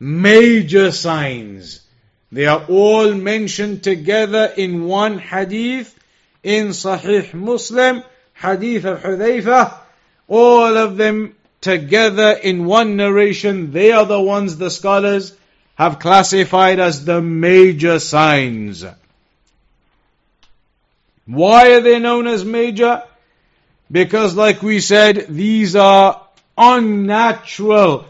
major 0.00 0.90
signs. 0.90 1.80
They 2.30 2.46
are 2.46 2.64
all 2.68 3.12
mentioned 3.14 3.82
together 3.82 4.52
in 4.56 4.84
one 4.84 5.18
hadith 5.18 5.98
in 6.42 6.68
Sahih 6.68 7.34
Muslim, 7.34 8.02
hadith 8.34 8.84
of 8.84 9.00
Hudayfa, 9.02 9.74
all 10.28 10.76
of 10.76 10.96
them 10.96 11.36
together 11.60 12.30
in 12.32 12.64
one 12.64 12.96
narration. 12.96 13.72
They 13.72 13.92
are 13.92 14.06
the 14.06 14.20
ones 14.20 14.56
the 14.56 14.70
scholars 14.70 15.36
have 15.74 15.98
classified 15.98 16.80
as 16.80 17.04
the 17.04 17.20
major 17.20 17.98
signs. 17.98 18.84
Why 21.26 21.72
are 21.74 21.80
they 21.80 21.98
known 21.98 22.26
as 22.26 22.44
major? 22.44 23.02
Because 23.90 24.34
like 24.34 24.62
we 24.62 24.80
said, 24.80 25.26
these 25.28 25.76
are 25.76 26.20
unnatural 26.56 28.06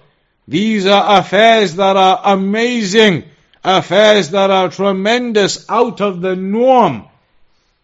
these 0.48 0.86
are 0.86 1.20
affairs 1.20 1.76
that 1.76 1.96
are 1.96 2.20
amazing, 2.24 3.24
affairs 3.62 4.30
that 4.30 4.50
are 4.50 4.68
tremendous, 4.68 5.68
out 5.70 6.00
of 6.00 6.20
the 6.20 6.34
norm. 6.34 7.04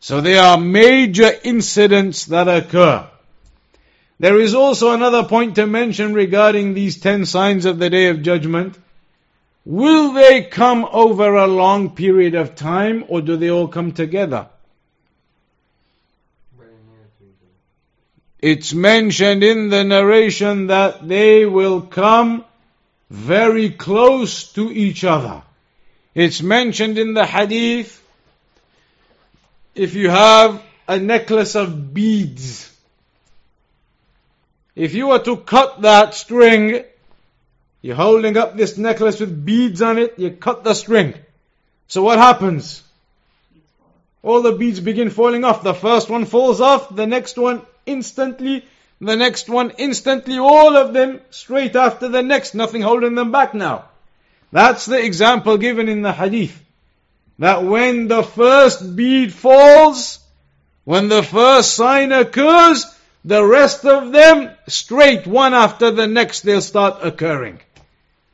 So 0.01 0.21
they 0.21 0.37
are 0.37 0.59
major 0.59 1.31
incidents 1.44 2.27
that 2.27 2.49
occur. 2.49 3.09
There 4.21 4.40
is 4.40 4.55
also 4.55 4.92
another 4.92 5.25
point 5.25 5.55
to 5.55 5.66
mention 5.66 6.14
regarding 6.14 6.75
these 6.75 7.01
ten 7.01 7.25
signs 7.27 7.64
of 7.64 7.79
the 7.79 7.90
Day 7.90 8.09
of 8.09 8.23
Judgment. 8.23 8.77
Will 9.64 10.12
they 10.12 10.42
come 10.42 10.85
over 10.90 11.37
a 11.37 11.47
long 11.47 11.90
period 11.90 12.35
of 12.35 12.57
time 12.57 13.05
or 13.09 13.21
do 13.21 13.37
they 13.37 13.51
all 13.51 13.68
come 13.68 13.92
together? 13.92 14.49
It's 18.40 18.72
mentioned 18.72 19.42
in 19.42 19.68
the 19.68 19.83
narration 19.83 20.68
that 20.68 21.07
they 21.07 21.44
will 21.44 21.81
come 21.81 22.44
very 23.11 23.70
close 23.70 24.53
to 24.53 24.70
each 24.72 25.03
other. 25.03 25.42
It's 26.14 26.42
mentioned 26.42 26.98
in 26.98 27.14
the 27.14 27.27
hadith 27.27 28.03
if 29.74 29.94
you 29.94 30.11
have 30.11 30.62
a 30.87 30.98
necklace 30.98 31.55
of 31.55 31.94
beads, 31.94 32.70
if 34.74 34.94
you 34.94 35.09
were 35.09 35.18
to 35.20 35.37
cut 35.37 35.83
that 35.83 36.14
string, 36.14 36.85
you're 37.83 37.96
holding 37.96 38.37
up 38.37 38.57
this 38.57 38.79
necklace 38.79 39.20
with 39.20 39.44
beads 39.44 39.83
on 39.83 39.98
it, 39.98 40.18
you 40.18 40.31
cut 40.31 40.64
the 40.64 40.74
string. 40.74 41.14
So 41.88 42.03
what 42.03 42.18
happens? 42.18 42.83
All 44.22 44.42
the 44.42 44.53
beads 44.53 44.81
begin 44.81 45.11
falling 45.11 45.44
off. 45.44 45.62
The 45.62 45.74
first 45.74 46.11
one 46.11 46.27
falls 46.27 46.61
off, 46.61 46.94
the 46.94 47.07
next 47.07 47.37
one 47.37 47.62
instantly 47.88 48.64
the 49.01 49.16
next 49.16 49.48
one 49.48 49.70
instantly, 49.79 50.38
all 50.38 50.77
of 50.77 50.92
them 50.92 51.20
straight 51.31 51.77
after 51.77 52.09
the 52.09 52.22
next, 52.22 52.55
nothing 52.55 52.83
holding 52.83 53.14
them 53.14 53.31
back 53.31 53.55
now. 53.55 53.85
That's 54.51 54.87
the 54.87 55.03
example 55.03 55.57
given 55.57 55.88
in 55.88 56.03
the 56.03 56.12
hadith. 56.12 56.61
That 57.38 57.62
when 57.62 58.09
the 58.09 58.24
first 58.24 58.96
bead 58.96 59.33
falls, 59.33 60.18
when 60.85 61.09
the 61.09 61.22
first 61.22 61.74
sign 61.74 62.11
occurs, 62.11 62.87
the 63.24 63.44
rest 63.44 63.85
of 63.85 64.11
them 64.11 64.51
straight 64.66 65.27
one 65.27 65.55
after 65.55 65.92
the 65.92 66.09
next 66.09 66.40
they'll 66.40 66.61
start 66.61 66.98
occurring. 67.03 67.61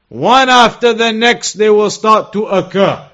One 0.08 0.48
after 0.48 0.94
the 0.94 1.12
next 1.12 1.54
they 1.54 1.68
will 1.68 1.90
start 1.90 2.32
to 2.32 2.46
occur. 2.46 3.06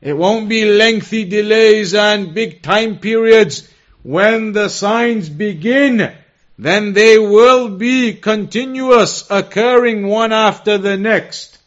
It 0.00 0.14
won't 0.14 0.48
be 0.48 0.64
lengthy 0.64 1.24
delays 1.24 1.94
and 1.94 2.34
big 2.34 2.62
time 2.62 2.98
periods 2.98 3.68
When 4.05 4.51
the 4.51 4.69
signs 4.69 5.29
begin, 5.29 6.11
then 6.57 6.93
they 6.93 7.17
will 7.17 7.69
be 7.69 8.13
continuous, 8.13 9.29
occurring 9.29 10.07
one 10.07 10.33
after 10.33 10.77
the 10.77 10.97
next. 10.97 11.57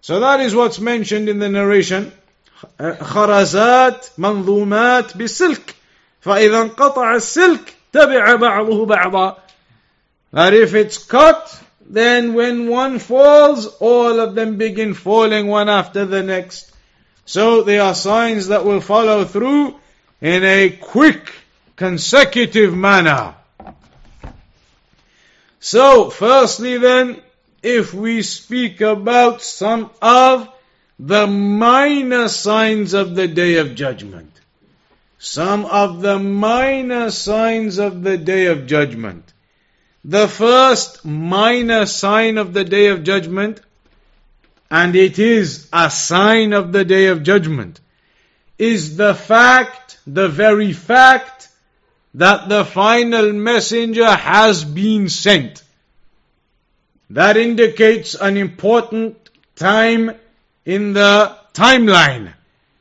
So 0.00 0.20
that 0.20 0.40
is 0.40 0.54
what's 0.54 0.80
mentioned 0.80 1.28
in 1.28 1.38
the 1.38 1.48
narration. 1.48 2.12
خرزات 2.80 4.06
منظومات 4.18 5.16
بسلك 5.16 5.74
فإذا 6.20 6.62
انقطع 6.62 7.14
السلك 7.14 7.74
تبع 7.92 8.34
بعضه 8.34 8.86
بعضا 8.86 9.36
That 10.32 10.54
if 10.54 10.74
it's 10.74 10.98
cut, 10.98 11.60
then 11.80 12.34
when 12.34 12.68
one 12.68 13.00
falls, 13.00 13.66
all 13.80 14.20
of 14.20 14.36
them 14.36 14.58
begin 14.58 14.94
falling 14.94 15.48
one 15.48 15.68
after 15.68 16.06
the 16.06 16.22
next. 16.22 16.72
So 17.24 17.62
they 17.62 17.80
are 17.80 17.94
signs 17.94 18.48
that 18.48 18.64
will 18.64 18.80
follow 18.80 19.24
through 19.24 19.74
in 20.20 20.44
a 20.44 20.70
quick, 20.70 21.32
consecutive 21.75 22.75
manner. 22.75 23.35
So, 25.59 26.09
firstly 26.09 26.77
then, 26.77 27.21
if 27.63 27.93
we 27.93 28.21
speak 28.21 28.81
about 28.81 29.41
some 29.41 29.89
of 30.01 30.49
the 30.99 31.27
minor 31.27 32.27
signs 32.27 32.93
of 32.93 33.15
the 33.15 33.27
Day 33.27 33.55
of 33.55 33.75
Judgment, 33.75 34.31
some 35.17 35.65
of 35.65 36.01
the 36.01 36.19
minor 36.19 37.09
signs 37.09 37.79
of 37.79 38.03
the 38.03 38.17
Day 38.17 38.45
of 38.45 38.67
Judgment. 38.67 39.33
The 40.03 40.27
first 40.27 41.03
minor 41.03 41.87
sign 41.87 42.37
of 42.37 42.53
the 42.53 42.63
Day 42.63 42.87
of 42.87 43.03
Judgment, 43.03 43.59
and 44.69 44.95
it 44.95 45.17
is 45.17 45.67
a 45.73 45.89
sign 45.89 46.53
of 46.53 46.71
the 46.71 46.85
Day 46.85 47.07
of 47.07 47.23
Judgment, 47.23 47.79
is 48.59 48.97
the 48.97 49.15
fact, 49.15 49.97
the 50.05 50.29
very 50.29 50.73
fact, 50.73 51.34
that 52.15 52.49
the 52.49 52.65
final 52.65 53.33
messenger 53.33 54.09
has 54.09 54.63
been 54.63 55.09
sent. 55.09 55.63
That 57.09 57.37
indicates 57.37 58.15
an 58.15 58.37
important 58.37 59.17
time 59.55 60.11
in 60.65 60.93
the 60.93 61.35
timeline. 61.53 62.33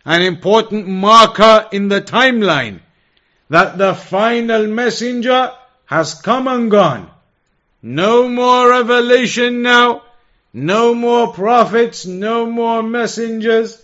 an 0.07 0.21
important 0.21 0.87
marker 0.87 1.67
in 1.73 1.89
the 1.89 2.01
timeline 2.01 2.81
that 3.49 3.79
the 3.79 3.95
final 3.95 4.67
messenger 4.67 5.51
has 5.87 6.15
come 6.15 6.47
and 6.47 6.71
gone. 6.71 7.11
No 7.83 8.29
more 8.29 8.69
revelation 8.69 9.63
now, 9.63 10.03
no 10.53 10.95
more 10.95 11.33
prophets, 11.33 12.05
no 12.07 12.47
more 12.47 12.83
messengers. 12.83 13.81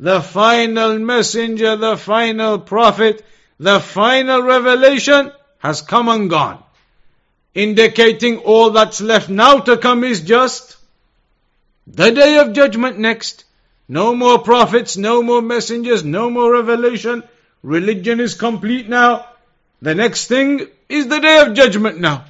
The 0.00 0.20
final 0.20 0.98
messenger, 0.98 1.76
the 1.76 1.96
final 1.96 2.58
prophet, 2.58 3.24
the 3.60 3.78
final 3.78 4.42
revelation 4.42 5.30
has 5.58 5.82
come 5.82 6.08
and 6.08 6.30
gone. 6.30 6.62
Indicating 7.54 8.38
all 8.38 8.70
that's 8.70 9.02
left 9.02 9.28
now 9.28 9.58
to 9.58 9.76
come 9.76 10.02
is 10.02 10.22
just 10.22 10.78
the 11.86 12.10
day 12.10 12.38
of 12.38 12.54
judgment 12.54 12.98
next. 12.98 13.44
No 13.86 14.14
more 14.14 14.38
prophets, 14.38 14.96
no 14.96 15.22
more 15.22 15.42
messengers, 15.42 16.02
no 16.02 16.30
more 16.30 16.50
revelation. 16.50 17.22
Religion 17.62 18.18
is 18.18 18.32
complete 18.32 18.88
now. 18.88 19.26
The 19.82 19.94
next 19.94 20.28
thing 20.28 20.66
is 20.88 21.08
the 21.08 21.20
day 21.20 21.40
of 21.40 21.52
judgment 21.52 22.00
now. 22.00 22.24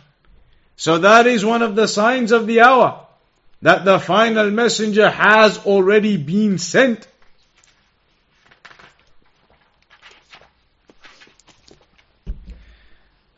So 0.77 0.99
that 0.99 1.29
is 1.29 1.45
one 1.45 1.63
of 1.63 1.77
the 1.77 1.87
signs 1.87 2.33
of 2.33 2.49
the 2.49 2.63
hour 2.63 3.07
that 3.63 3.85
the 3.85 4.01
final 4.01 4.51
messenger 4.51 5.09
has 5.09 5.59
already 5.59 6.17
been 6.17 6.59
sent. 6.59 7.07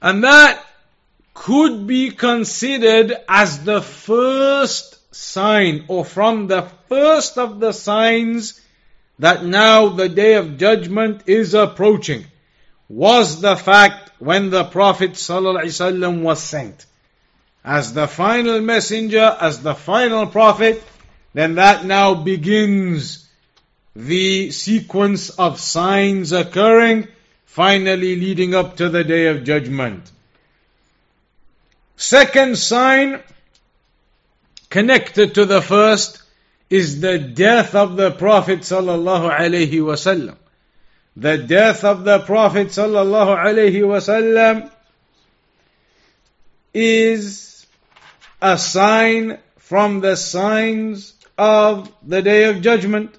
And 0.03 0.25
that 0.25 0.63
could 1.33 1.87
be 1.87 2.11
considered 2.11 3.15
as 3.29 3.65
the 3.65 3.81
first 3.81 4.99
sign 5.15 5.85
or 5.87 6.05
from 6.05 6.49
the 6.49 6.63
first 6.89 7.39
of 7.39 7.61
the 7.61 7.73
signs 7.73 8.61
that 9.21 9.45
now 9.45 9.91
the 9.91 10.09
day 10.09 10.35
of 10.35 10.59
judgment 10.59 11.23
is 11.27 11.55
approaching 11.55 12.25
was 12.89 13.41
the 13.41 13.57
fact 13.57 14.11
when 14.19 14.51
the 14.51 14.65
Prophet 14.65 15.13
ﷺ 15.13 16.23
was 16.23 16.43
sent. 16.43 16.85
As 17.65 17.95
the 17.95 18.09
final 18.09 18.61
messenger, 18.61 19.37
as 19.41 19.63
the 19.63 19.75
final 19.75 20.27
prophet, 20.27 20.83
then 21.33 21.55
that 21.55 21.85
now 21.85 22.15
begins 22.15 23.29
the 23.95 24.51
sequence 24.51 25.31
of 25.31 25.61
signs 25.61 26.33
occurring, 26.33 27.07
finally 27.53 28.17
leading 28.17 28.55
up 28.55 28.79
to 28.79 28.89
the 28.89 29.05
day 29.05 29.27
of 29.27 29.45
judgment. 29.45 30.11
Second 31.97 32.57
sign 32.57 33.21
connected 34.71 35.35
to 35.35 35.45
the 35.45 35.61
first 35.61 36.23
is 36.71 37.03
the 37.03 37.19
death 37.19 37.75
of 37.75 37.97
the 37.97 38.11
Prophet 38.11 38.61
sallallahu 38.61 39.31
alaihi 39.39 39.83
wasallam. 39.91 40.37
The 41.15 41.37
death 41.37 41.85
of 41.85 42.05
the 42.05 42.21
Prophet 42.21 42.69
sallallahu 42.69 43.37
alaihi 43.37 43.83
wasallam 43.83 44.71
is 46.73 47.67
a 48.41 48.57
sign 48.57 49.39
from 49.59 50.01
the 50.01 50.17
signs 50.17 51.13
of 51.37 51.93
the 52.03 52.23
day 52.23 52.45
of 52.45 52.63
judgment. 52.63 53.15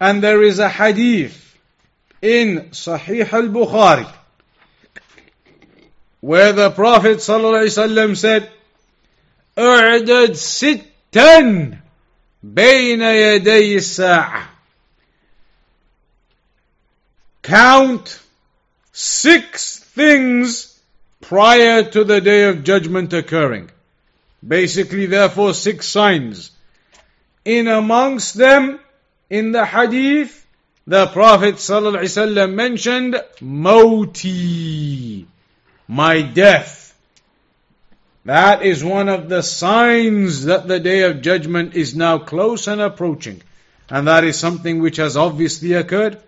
And 0.00 0.20
there 0.20 0.42
is 0.42 0.58
a 0.58 0.68
hadith 0.68 1.51
in 2.21 2.69
Sahih 2.71 3.31
al-Bukhari 3.31 4.11
where 6.21 6.51
the 6.51 6.71
Prophet 6.71 7.17
ﷺ 7.17 8.17
said, 8.17 8.49
اعدد 9.57 10.35
ستا 10.35 11.79
بين 12.43 13.01
يدي 13.01 13.75
الساعة 13.75 14.43
Count 17.43 18.19
six 18.91 19.79
things 19.79 20.77
prior 21.21 21.83
to 21.83 22.03
the 22.03 22.19
day 22.19 22.43
of 22.49 22.63
judgment 22.63 23.13
occurring. 23.13 23.69
Basically, 24.45 25.05
therefore, 25.05 25.53
six 25.53 25.87
signs. 25.87 26.51
In 27.45 27.69
amongst 27.69 28.33
them, 28.33 28.81
in 29.29 29.53
the 29.53 29.65
hadith, 29.65 30.40
the 30.86 31.06
Prophet 31.06 31.56
ﷺ 31.56 32.54
mentioned 32.54 33.22
Moti, 33.40 35.26
my 35.86 36.22
death. 36.22 36.94
That 38.24 38.62
is 38.62 38.84
one 38.84 39.08
of 39.08 39.28
the 39.28 39.42
signs 39.42 40.44
that 40.44 40.68
the 40.68 40.80
day 40.80 41.02
of 41.02 41.22
judgment 41.22 41.74
is 41.74 41.94
now 41.94 42.18
close 42.18 42.68
and 42.68 42.80
approaching. 42.80 43.42
And 43.90 44.08
that 44.08 44.24
is 44.24 44.38
something 44.38 44.80
which 44.80 44.96
has 44.96 45.16
obviously 45.16 45.72
occurred. 45.74 46.18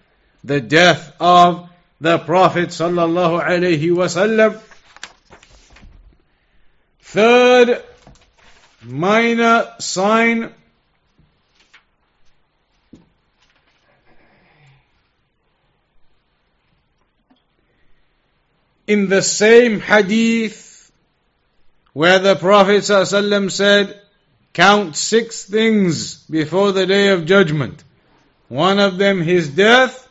The 0.42 0.60
death 0.60 1.14
of 1.20 1.68
the 2.00 2.18
Prophet 2.18 2.68
wasallam. 2.68 4.60
Third 7.00 7.82
minor 8.82 9.72
sign 9.78 10.52
in 18.86 19.08
the 19.08 19.22
same 19.22 19.80
hadith 19.80 20.92
where 21.92 22.18
the 22.18 22.36
Prophet 22.36 22.82
ﷺ 22.82 23.50
said, 23.50 24.00
Count 24.52 24.94
six 24.94 25.44
things 25.44 26.24
before 26.26 26.72
the 26.72 26.86
day 26.86 27.08
of 27.08 27.24
judgment. 27.24 27.82
One 28.48 28.78
of 28.78 28.98
them 28.98 29.20
his 29.20 29.48
death. 29.48 30.08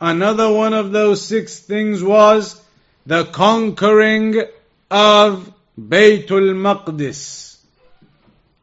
Another 0.00 0.52
one 0.52 0.74
of 0.74 0.92
those 0.92 1.24
six 1.26 1.58
things 1.58 2.02
was 2.02 2.60
the 3.04 3.24
conquering 3.24 4.42
of 4.90 5.52
Baytul 5.78 6.54
Maqdis. 6.54 7.58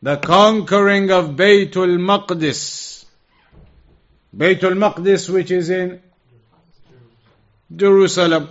The 0.02 0.18
conquering 0.18 1.12
of 1.12 1.32
Baytul 1.32 1.98
Maqdis. 2.00 3.06
Baytul 4.36 4.78
Maqdis 4.78 5.30
which 5.30 5.52
is 5.52 5.70
in 5.70 6.02
Jerusalem. 7.76 8.50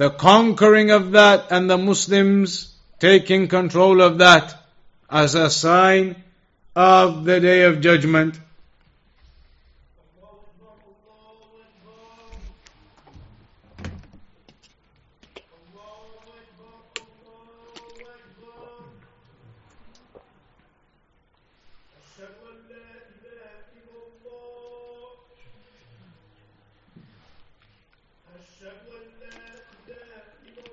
The 0.00 0.08
conquering 0.08 0.90
of 0.92 1.10
that 1.10 1.48
and 1.52 1.68
the 1.68 1.76
Muslims 1.76 2.74
taking 3.00 3.48
control 3.48 4.00
of 4.00 4.16
that 4.16 4.54
as 5.10 5.34
a 5.34 5.50
sign 5.50 6.16
of 6.74 7.26
the 7.26 7.38
day 7.38 7.64
of 7.64 7.82
judgment. 7.82 8.40
أشهد 28.40 28.86
أن 28.88 29.06
لا 29.20 29.36
إله 30.48 30.69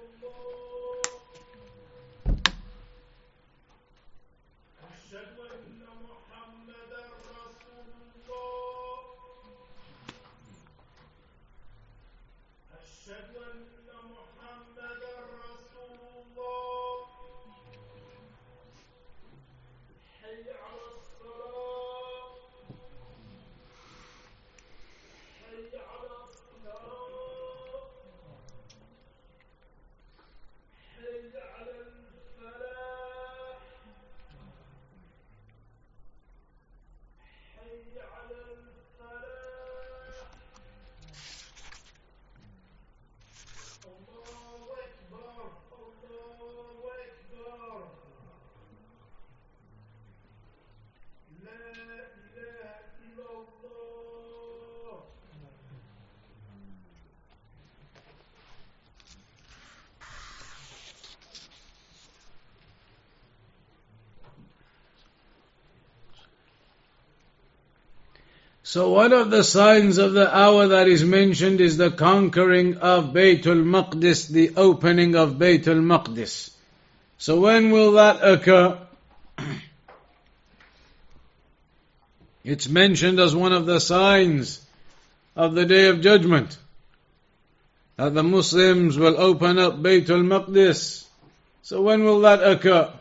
So 68.77 68.91
one 68.91 69.11
of 69.11 69.31
the 69.31 69.43
signs 69.43 69.97
of 69.97 70.13
the 70.13 70.29
hour 70.37 70.67
that 70.67 70.87
is 70.87 71.03
mentioned 71.03 71.61
is 71.61 71.77
the 71.77 71.89
conquering 71.89 72.77
of 72.77 73.05
Baytul 73.05 73.63
Maqdis, 73.63 74.29
the 74.29 74.51
opening 74.55 75.15
of 75.15 75.31
Baytul 75.39 75.81
Maqdis. 75.81 76.51
So 77.17 77.39
when 77.39 77.71
will 77.71 77.93
that 77.93 78.17
occur? 78.21 78.77
It's 82.43 82.69
mentioned 82.69 83.19
as 83.19 83.35
one 83.35 83.51
of 83.51 83.65
the 83.65 83.79
signs 83.79 84.63
of 85.35 85.55
the 85.55 85.65
Day 85.65 85.87
of 85.87 86.01
Judgment 86.01 86.55
that 87.95 88.13
the 88.13 88.21
Muslims 88.21 88.95
will 88.95 89.19
open 89.19 89.57
up 89.57 89.77
Baytul 89.77 90.23
Maqdis. 90.23 91.07
So 91.63 91.81
when 91.81 92.03
will 92.03 92.19
that 92.19 92.43
occur? 92.43 92.93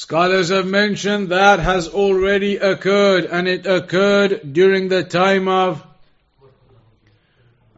Scholars 0.00 0.48
have 0.48 0.66
mentioned 0.66 1.28
that 1.28 1.60
has 1.60 1.86
already 1.88 2.56
occurred 2.56 3.26
and 3.26 3.46
it 3.46 3.66
occurred 3.66 4.54
during 4.54 4.88
the 4.88 5.04
time 5.04 5.46
of 5.46 5.84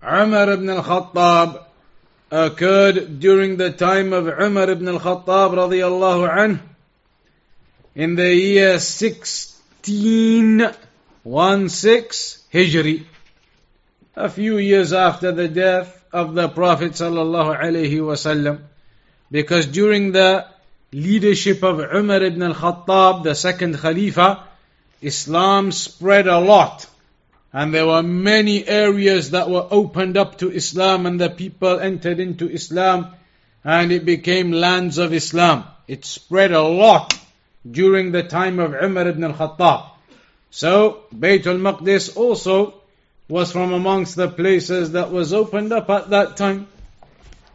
Umar 0.05 0.53
ibn 0.53 0.71
al-Khattab 0.71 1.65
occurred 2.31 3.19
during 3.19 3.57
the 3.57 3.73
time 3.73 4.13
of 4.13 4.29
Umar 4.29 4.71
ibn 4.71 4.87
al-Khattab 4.87 5.57
radiyallahu 5.63 6.31
anhu 6.43 6.61
in 7.97 8.15
the 8.15 8.33
year 8.33 8.75
1616 8.75 10.71
Hijri 12.55 13.05
a 14.15 14.29
few 14.29 14.59
years 14.59 14.93
after 14.93 15.33
the 15.33 15.49
death 15.49 16.05
of 16.13 16.35
the 16.35 16.49
Prophet 16.49 16.93
sallallahu 16.93 17.59
alaihi 17.59 17.99
wasallam 18.13 18.61
because 19.33 19.67
during 19.67 20.13
the 20.13 20.52
leadership 20.93 21.63
of 21.63 21.81
Umar 21.81 22.23
ibn 22.23 22.43
al-Khattab, 22.43 23.25
the 23.25 23.35
second 23.35 23.79
Khalifa, 23.79 24.45
Islam 25.01 25.73
spread 25.73 26.27
a 26.27 26.39
lot. 26.39 26.87
And 27.53 27.75
there 27.75 27.87
were 27.87 28.03
many 28.03 28.67
areas 28.67 29.31
that 29.31 29.51
were 29.51 29.67
opened 29.71 30.17
up 30.17 30.39
to 30.39 30.51
Islam 30.51 31.07
and 31.07 31.21
the 31.21 31.29
people 31.29 31.81
entered 31.81 32.21
into 32.21 32.49
Islam 32.49 33.09
and 33.65 33.93
it 33.93 34.05
became 34.05 34.53
lands 34.53 34.99
of 34.99 35.13
Islam. 35.13 35.65
It 35.87 36.05
spread 36.05 36.53
a 36.53 36.63
lot 36.63 37.19
during 37.69 38.13
the 38.13 38.23
time 38.23 38.59
of 38.59 38.75
Umar 38.75 39.09
ibn 39.09 39.25
al-Khattab. 39.25 39.91
So, 40.51 41.05
Bayt 41.15 41.47
al-Maqdis 41.47 42.17
also 42.17 42.75
was 43.29 43.53
from 43.53 43.73
amongst 43.73 44.17
the 44.17 44.29
places 44.29 44.93
that 44.93 45.11
was 45.11 45.33
opened 45.33 45.73
up 45.73 45.89
at 45.91 46.11
that 46.11 46.37
time. 46.37 46.69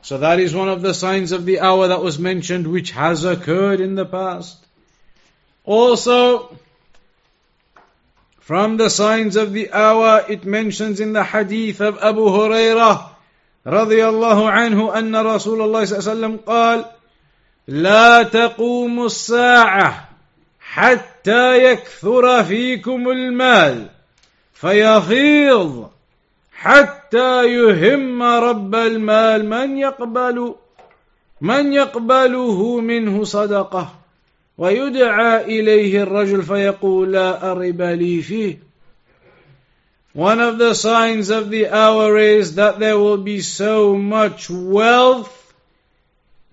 So 0.02 0.18
that 0.18 0.40
is 0.40 0.54
one 0.54 0.68
of 0.68 0.82
the 0.82 0.94
signs 0.94 1.32
of 1.32 1.44
the 1.44 1.60
hour 1.60 1.88
that 1.88 2.02
was 2.02 2.18
mentioned 2.18 2.66
which 2.66 2.90
has 2.90 3.24
occurred 3.24 3.80
in 3.80 3.94
the 3.94 4.04
past. 4.04 4.58
Also, 5.64 6.58
from 8.40 8.76
the 8.76 8.90
signs 8.90 9.36
of 9.36 9.52
the 9.52 9.72
hour, 9.72 10.24
it 10.28 10.44
mentions 10.44 10.98
in 10.98 11.12
the 11.12 11.22
hadith 11.22 11.80
of 11.80 11.98
Abu 12.02 12.22
Hurairah 12.22 13.12
رضي 13.66 14.08
الله 14.08 14.50
عنه 14.50 14.98
أن 14.98 15.16
رسول 15.16 15.62
الله 15.62 15.84
صلى 15.84 15.98
الله 15.98 16.10
عليه 16.10 16.18
وسلم 16.18 16.36
قال 16.46 16.84
لا 17.68 18.22
تقوم 18.22 19.06
الساعة 19.06 20.08
حتى 20.60 21.72
يكثر 21.72 22.44
فيكم 22.44 23.08
المال 23.08 23.86
فيغيظ 24.54 25.84
حتى 26.56 27.46
يهم 27.46 28.22
رب 28.22 28.74
المال 28.74 29.48
من 29.48 29.76
يقبل 29.76 30.54
من 31.40 31.72
يقبله 31.72 32.80
منه 32.80 33.24
صدقه 33.24 33.94
ويدعى 34.58 35.44
إليه 35.44 36.02
الرجل 36.02 36.42
فيقول 36.42 37.12
لا 37.12 37.50
أرب 37.52 37.82
لي 37.82 38.22
فيه 38.22 38.72
One 40.14 40.40
of 40.40 40.58
the 40.58 40.74
signs 40.74 41.30
of 41.30 41.48
the 41.48 41.68
hour 41.68 42.18
is 42.18 42.56
that 42.56 42.78
there 42.78 42.98
will 42.98 43.16
be 43.16 43.40
so 43.40 43.96
much 43.96 44.50
wealth 44.50 45.54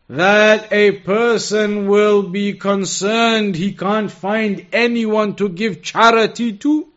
that 0.10 0.72
a 0.72 0.92
person 0.92 1.88
will 1.88 2.24
be 2.24 2.54
concerned 2.54 3.56
he 3.56 3.74
can't 3.74 4.10
find 4.10 4.66
anyone 4.74 5.36
to 5.36 5.50
give 5.50 5.84
charity 5.84 6.54
to 6.54 6.88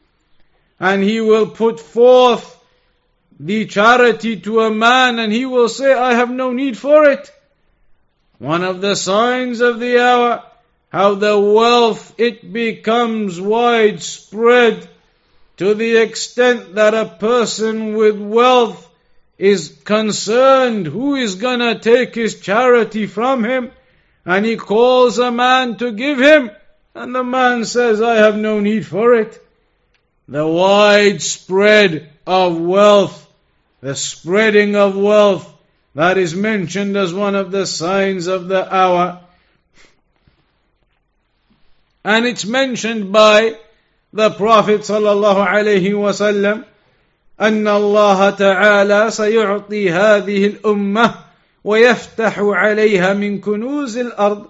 and 0.80 1.02
he 1.02 1.20
will 1.20 1.48
put 1.48 1.78
forth 1.78 2.55
the 3.39 3.65
charity 3.65 4.39
to 4.41 4.61
a 4.61 4.71
man 4.71 5.19
and 5.19 5.31
he 5.31 5.45
will 5.45 5.69
say, 5.69 5.93
I 5.93 6.13
have 6.13 6.31
no 6.31 6.51
need 6.51 6.77
for 6.77 7.05
it. 7.05 7.31
One 8.39 8.63
of 8.63 8.81
the 8.81 8.95
signs 8.95 9.61
of 9.61 9.79
the 9.79 9.99
hour, 9.99 10.43
how 10.89 11.15
the 11.15 11.39
wealth, 11.39 12.15
it 12.17 12.51
becomes 12.51 13.39
widespread 13.39 14.87
to 15.57 15.73
the 15.73 15.97
extent 15.97 16.75
that 16.75 16.93
a 16.93 17.05
person 17.05 17.95
with 17.95 18.19
wealth 18.19 18.83
is 19.37 19.69
concerned 19.83 20.87
who 20.87 21.15
is 21.15 21.35
gonna 21.35 21.79
take 21.79 22.15
his 22.15 22.39
charity 22.39 23.05
from 23.05 23.43
him 23.43 23.71
and 24.25 24.45
he 24.45 24.55
calls 24.55 25.19
a 25.19 25.31
man 25.31 25.77
to 25.77 25.91
give 25.91 26.19
him 26.19 26.49
and 26.95 27.13
the 27.13 27.23
man 27.23 27.65
says, 27.65 28.01
I 28.01 28.15
have 28.15 28.37
no 28.37 28.59
need 28.59 28.85
for 28.85 29.13
it. 29.13 29.39
The 30.27 30.47
widespread 30.47 32.09
of 32.25 32.59
wealth 32.59 33.26
the 33.80 33.94
spreading 33.94 34.76
of 34.76 34.96
wealth 34.96 35.52
that 35.94 36.18
is 36.18 36.34
mentioned 36.34 36.96
as 36.96 37.12
one 37.12 37.34
of 37.34 37.50
the 37.50 37.66
signs 37.66 38.26
of 38.26 38.48
the 38.48 38.74
hour. 38.74 39.20
And 42.04 42.26
it's 42.26 42.44
mentioned 42.44 43.12
by 43.12 43.56
the 44.12 44.30
Prophet 44.30 44.82
sallallahu 44.82 45.46
alaihi 45.46 45.92
wasallam 45.92 46.64
أن 47.40 47.68
الله 47.68 48.30
تعالى 48.30 49.10
سيعطي 49.10 49.90
هذه 49.90 50.46
الأمة 50.46 51.14
ويفتح 51.64 52.38
عليها 52.38 53.14
من 53.14 53.40
كنوز 53.40 53.96
الأرض 53.96 54.48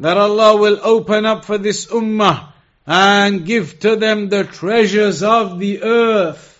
that 0.00 0.16
Allah 0.16 0.56
will 0.56 0.78
open 0.82 1.26
up 1.26 1.44
for 1.44 1.58
this 1.58 1.86
ummah 1.86 2.48
and 2.86 3.46
give 3.46 3.80
to 3.80 3.96
them 3.96 4.28
the 4.28 4.44
treasures 4.44 5.22
of 5.22 5.58
the 5.58 5.82
earth 5.82 6.51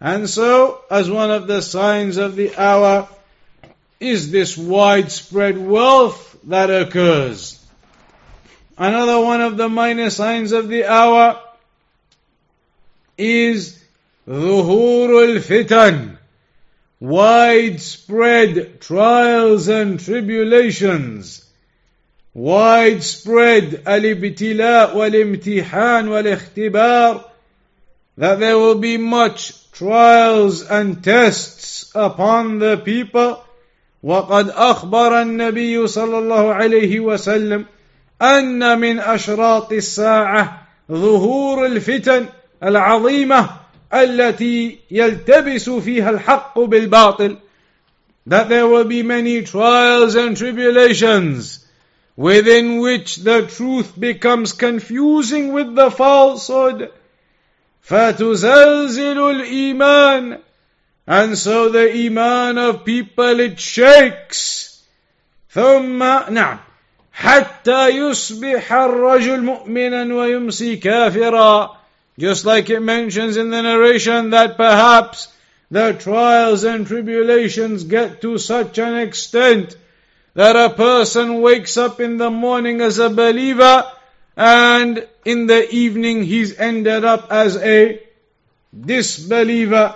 and 0.00 0.28
so, 0.28 0.82
as 0.90 1.10
one 1.10 1.30
of 1.30 1.46
the 1.46 1.60
signs 1.60 2.16
of 2.16 2.34
the 2.34 2.56
hour, 2.56 3.08
is 4.00 4.30
this 4.30 4.56
widespread 4.56 5.58
wealth 5.58 6.38
that 6.44 6.70
occurs. 6.70 7.62
Another 8.78 9.20
one 9.20 9.42
of 9.42 9.58
the 9.58 9.68
minor 9.68 10.08
signs 10.08 10.52
of 10.52 10.68
the 10.68 10.86
hour 10.86 11.38
is 13.18 13.78
ظهور 14.26 15.38
الفتن 15.38 16.16
widespread 17.00 18.80
trials 18.80 19.68
and 19.68 20.00
tribulations 20.00 21.44
widespread 22.34 23.84
الابتلاء 23.86 24.96
والامتحان 24.96 26.08
والاختبار 26.08 27.24
that 28.16 28.38
there 28.38 28.56
will 28.56 28.78
be 28.78 28.96
much 28.96 29.63
trials 29.77 30.61
and 30.63 31.03
tests 31.03 31.91
upon 31.93 32.59
the 32.59 32.77
people 32.77 33.37
وقد 34.03 34.49
أخبر 34.49 35.21
النبي 35.21 35.87
صلى 35.87 36.17
الله 36.17 36.53
عليه 36.53 36.99
وسلم 36.99 37.65
أن 38.21 38.79
من 38.79 38.99
أشراط 38.99 39.73
الساعة 39.73 40.67
ظهور 40.91 41.65
الفتن 41.65 42.25
العظيمة 42.63 43.49
التي 43.93 44.79
يلتبس 44.91 45.69
فيها 45.69 46.09
الحق 46.09 46.59
بالباطل 46.59 47.37
that 48.27 48.49
there 48.49 48.67
will 48.67 48.85
be 48.85 49.03
many 49.03 49.41
trials 49.43 50.15
and 50.15 50.37
tribulations 50.37 51.65
within 52.15 52.79
which 52.79 53.17
the 53.17 53.45
truth 53.45 53.99
becomes 53.99 54.53
confusing 54.53 55.51
with 55.51 55.75
the 55.75 55.91
falsehood 55.91 56.91
فَتُزَلْزِلُ 57.86 59.16
الْإِيمَانِ 59.16 60.40
And 61.06 61.36
so 61.36 61.68
the 61.70 61.92
iman 62.06 62.58
of 62.58 62.84
people 62.84 63.40
it 63.40 63.58
shakes. 63.58 64.70
ثم 65.52 65.98
نعم 66.30 66.58
حتى 67.12 67.88
يصبح 67.88 68.72
الرجل 68.72 69.40
مؤمنا 69.42 70.14
ويمسي 70.14 70.76
كافرا 70.76 71.76
just 72.20 72.44
like 72.44 72.70
it 72.70 72.80
mentions 72.80 73.36
in 73.36 73.50
the 73.50 73.62
narration 73.62 74.30
that 74.30 74.56
perhaps 74.56 75.28
the 75.70 75.92
trials 75.94 76.64
and 76.64 76.86
tribulations 76.86 77.84
get 77.84 78.20
to 78.20 78.38
such 78.38 78.78
an 78.78 78.96
extent 78.98 79.76
that 80.34 80.54
a 80.54 80.70
person 80.70 81.40
wakes 81.40 81.76
up 81.76 82.00
in 82.00 82.18
the 82.18 82.30
morning 82.30 82.80
as 82.80 82.98
a 82.98 83.10
believer 83.10 83.84
and 84.36 85.06
in 85.24 85.46
the 85.46 85.68
evening 85.70 86.22
he's 86.22 86.58
ended 86.58 87.04
up 87.04 87.30
as 87.30 87.56
a 87.56 88.00
disbeliever 88.74 89.94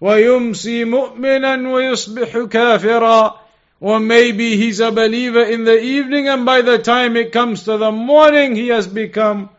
ويمسي 0.00 0.84
مؤمنا 0.84 1.72
ويصبح 1.72 2.38
كافرا 2.38 3.46
Or 3.78 4.00
maybe 4.00 4.56
he's 4.56 4.80
a 4.80 4.90
believer 4.90 5.42
in 5.42 5.64
the 5.64 5.78
evening 5.78 6.28
and 6.28 6.46
by 6.46 6.62
the 6.62 6.78
time 6.78 7.14
it 7.16 7.30
comes 7.30 7.64
to 7.64 7.76
the 7.76 7.92
morning 7.92 8.56
he 8.56 8.68
has 8.68 8.86
become 8.86 9.50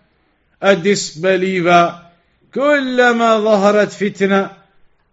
a 0.60 0.76
disbeliever. 0.76 2.02
كلما 2.54 3.40
ظهرت 3.40 3.92
فتنة 3.92 4.50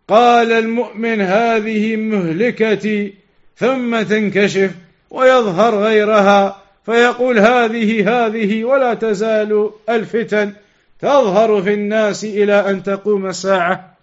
قال 0.08 0.52
المؤمن 0.52 1.20
هذه 1.20 1.96
مهلكتي 1.96 3.14
ثم 3.56 4.02
تنكشف 4.02 4.70
ويظهر 5.10 5.74
غيرها 5.74 6.57
فيقول 6.86 7.38
هذه 7.38 8.26
هذه 8.26 8.64
ولا 8.64 8.94
تزال 8.94 9.70
الفتن 9.88 10.52
تظهر 11.00 11.62
في 11.62 11.74
الناس 11.74 12.24
إلى 12.24 12.70
أن 12.70 12.82
تقوم 12.82 13.26
الساعة 13.26 13.94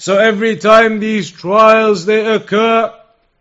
So 0.00 0.16
every 0.16 0.56
time 0.56 1.00
these 1.00 1.28
trials 1.30 2.06
they 2.06 2.24
occur, 2.24 2.92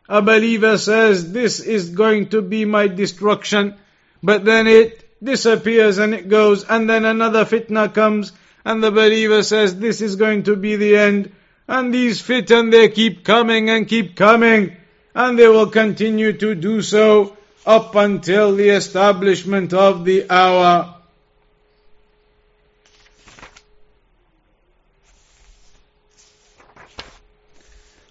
a 0.10 0.22
believer 0.24 0.78
says, 0.80 1.32
this 1.32 1.60
is 1.60 1.90
going 1.90 2.30
to 2.30 2.42
be 2.42 2.66
my 2.66 2.88
destruction. 2.88 3.76
But 4.24 4.44
then 4.44 4.66
it 4.66 5.08
disappears 5.24 6.00
and 6.00 6.16
it 6.16 6.30
goes, 6.30 6.64
and 6.64 6.90
then 6.90 7.06
another 7.06 7.46
fitna 7.46 7.94
comes, 7.94 8.32
and 8.66 8.84
the 8.84 8.90
believer 8.90 9.44
says, 9.44 9.78
this 9.78 10.02
is 10.02 10.16
going 10.16 10.44
to 10.44 10.56
be 10.56 10.78
the 10.78 10.98
end. 10.98 11.32
And 11.68 11.94
these 11.94 12.22
fitan, 12.22 12.72
they 12.72 12.90
keep 12.90 13.24
coming 13.24 13.70
and 13.70 13.88
keep 13.88 14.16
coming, 14.16 14.76
and 15.14 15.38
they 15.38 15.48
will 15.48 15.70
continue 15.70 16.34
to 16.34 16.56
do 16.56 16.82
so 16.82 17.38
up 17.67 17.95
until 17.95 18.55
the 18.57 18.71
establishment 18.71 19.73
of 19.73 20.05
the 20.05 20.31
hour. 20.31 20.97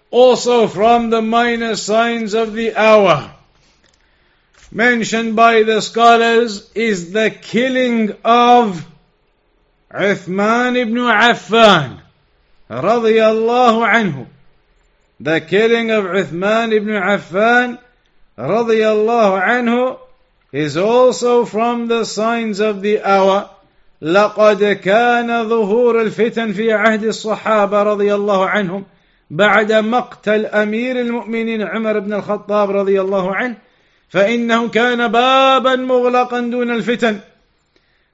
Also 0.10 0.68
from 0.68 1.10
the 1.10 1.22
minor 1.22 1.76
signs 1.76 2.34
of 2.34 2.54
the 2.54 2.76
hour 2.76 3.34
mentioned 4.72 5.36
by 5.36 5.64
the 5.64 5.82
scholars 5.82 6.72
is 6.74 7.12
the 7.12 7.30
killing 7.30 8.16
of 8.24 8.86
Uthman 9.92 10.78
ibn 10.78 10.96
Affan 10.96 12.00
radiyallahu 12.70 13.86
anhu. 13.86 14.28
The 15.20 15.42
killing 15.42 15.92
of 15.92 16.06
Uthman 16.06 16.72
ibn 16.74 16.94
Affan 16.94 17.80
radiyallahu 18.41 19.41
anhu 19.41 19.99
is 20.53 20.77
also 20.77 21.45
from 21.45 21.89
the 21.89 22.05
signs 22.05 22.61
of 22.61 22.83
the 22.83 23.03
hour. 23.03 23.51
لقد 24.03 24.65
كان 24.65 25.49
ظهور 25.49 26.03
الفتن 26.03 26.53
في 26.53 26.73
عهد 26.73 27.05
الصحابة 27.05 27.83
رضي 27.83 28.15
الله 28.15 28.47
عنهم 28.47 28.85
بعد 29.31 29.73
مقتل 29.73 30.47
أمير 30.47 31.01
المؤمنين 31.01 31.63
عمر 31.63 31.99
بن 31.99 32.13
الخطاب 32.13 32.71
رضي 32.71 33.01
الله 33.01 33.35
عنه 33.35 33.57
فإنه 34.09 34.69
كان 34.69 35.09
بابا 35.09 35.77
مغلقا 35.77 36.41
دون 36.41 36.71
الفتن 36.71 37.21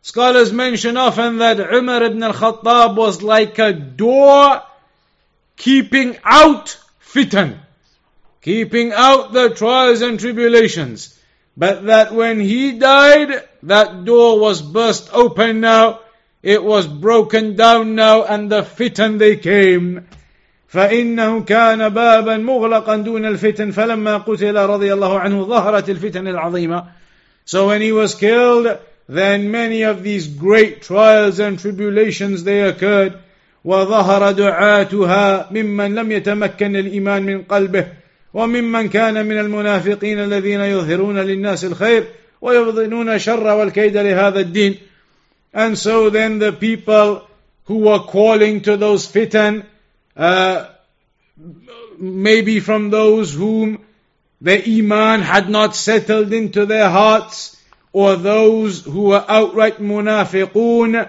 Scholars 0.04 0.52
mention 0.52 0.96
often 0.96 1.38
that 1.38 1.60
Umar 1.60 2.02
ibn 2.02 2.22
al-Khattab 2.24 2.96
was 2.96 3.22
like 3.22 3.60
a 3.60 3.72
door 3.72 4.60
keeping 5.56 6.18
out 6.24 6.76
fitan, 7.00 7.56
keeping 8.46 8.92
out 8.92 9.32
the 9.32 9.50
trials 9.50 10.02
and 10.02 10.18
tribulations. 10.18 11.18
But 11.56 11.86
that 11.86 12.12
when 12.12 12.40
he 12.40 12.72
died, 12.78 13.44
that 13.64 14.04
door 14.04 14.40
was 14.40 14.60
burst 14.60 15.10
open 15.12 15.60
now, 15.60 16.00
it 16.42 16.62
was 16.62 16.86
broken 16.86 17.54
down 17.56 17.94
now, 17.94 18.24
and 18.24 18.50
the 18.50 18.62
fitan 18.62 19.18
they 19.18 19.36
came. 19.36 20.06
فإنه 20.72 21.44
كان 21.44 21.88
بابا 21.88 22.36
مغلقا 22.36 22.96
دون 22.96 23.26
الفتن 23.26 23.72
فلما 23.72 24.16
قتل 24.18 24.56
رضي 24.56 24.92
الله 24.92 25.18
عنه 25.18 25.44
ظهرت 25.44 25.90
الفتن 25.90 26.28
العظيمة 26.28 26.84
So 27.44 27.66
when 27.66 27.82
he 27.82 27.92
was 27.92 28.14
killed, 28.14 28.78
then 29.06 29.50
many 29.50 29.82
of 29.82 30.02
these 30.02 30.26
great 30.26 30.80
trials 30.80 31.38
and 31.40 31.58
tribulations 31.58 32.44
they 32.44 32.62
occurred 32.62 33.18
وظهر 33.64 34.32
دعاتها 34.32 35.52
ممن 35.52 35.94
لم 35.94 36.12
يتمكن 36.12 36.76
الإيمان 36.76 37.22
من 37.22 37.42
قلبه 37.42 37.86
وممن 38.34 38.88
كان 38.88 39.26
من 39.26 39.38
المنافقين 39.38 40.18
الذين 40.18 40.60
يظهرون 40.60 41.18
للناس 41.18 41.64
الخير 41.64 42.04
ويبطنون 42.40 43.08
الشر 43.08 43.46
والكيد 43.46 43.96
لهذا 43.96 44.40
الدين 44.40 44.78
And 45.54 45.76
so 45.76 46.08
then 46.08 46.38
the 46.38 46.52
people 46.52 47.22
who 47.64 47.78
were 47.78 47.98
calling 48.00 48.62
to 48.62 48.76
those 48.76 49.06
fitan 49.06 49.64
uh, 50.16 50.66
maybe 51.98 52.60
from 52.60 52.90
those 52.90 53.34
whom 53.34 53.84
the 54.40 54.78
iman 54.78 55.22
had 55.22 55.48
not 55.48 55.76
settled 55.76 56.32
into 56.32 56.66
their 56.66 56.90
hearts, 56.90 57.56
or 57.92 58.16
those 58.16 58.82
who 58.84 59.02
were 59.02 59.24
outright 59.28 59.78
munafiqun, 59.78 61.08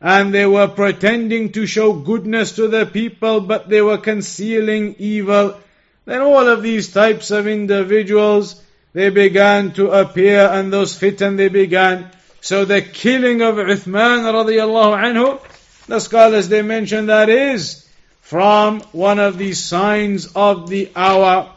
and 0.00 0.34
they 0.34 0.46
were 0.46 0.66
pretending 0.66 1.52
to 1.52 1.64
show 1.64 1.92
goodness 1.92 2.56
to 2.56 2.66
the 2.66 2.84
people, 2.84 3.40
but 3.40 3.68
they 3.68 3.80
were 3.80 3.98
concealing 3.98 4.96
evil. 4.98 5.56
Then 6.07 6.21
all 6.21 6.47
of 6.47 6.63
these 6.63 6.93
types 6.93 7.31
of 7.31 7.47
individuals, 7.47 8.63
they 8.93 9.09
began 9.09 9.73
to 9.73 9.91
appear, 9.91 10.39
and 10.39 10.71
those 10.71 10.97
fitan 10.97 11.35
they 11.35 11.49
began. 11.49 12.09
So 12.39 12.63
the 12.63 12.81
killing 12.81 13.41
of 13.41 13.55
Uthman 13.55 14.23
radiallahu 14.23 15.03
anhu, 15.03 15.41
the 15.87 15.99
scholars 15.99 16.47
they 16.47 16.61
mention 16.61 17.07
that 17.07 17.27
is 17.27 17.85
from 18.21 18.79
one 18.93 19.19
of 19.19 19.37
the 19.37 19.51
signs 19.51 20.27
of 20.33 20.69
the 20.69 20.89
hour. 20.95 21.51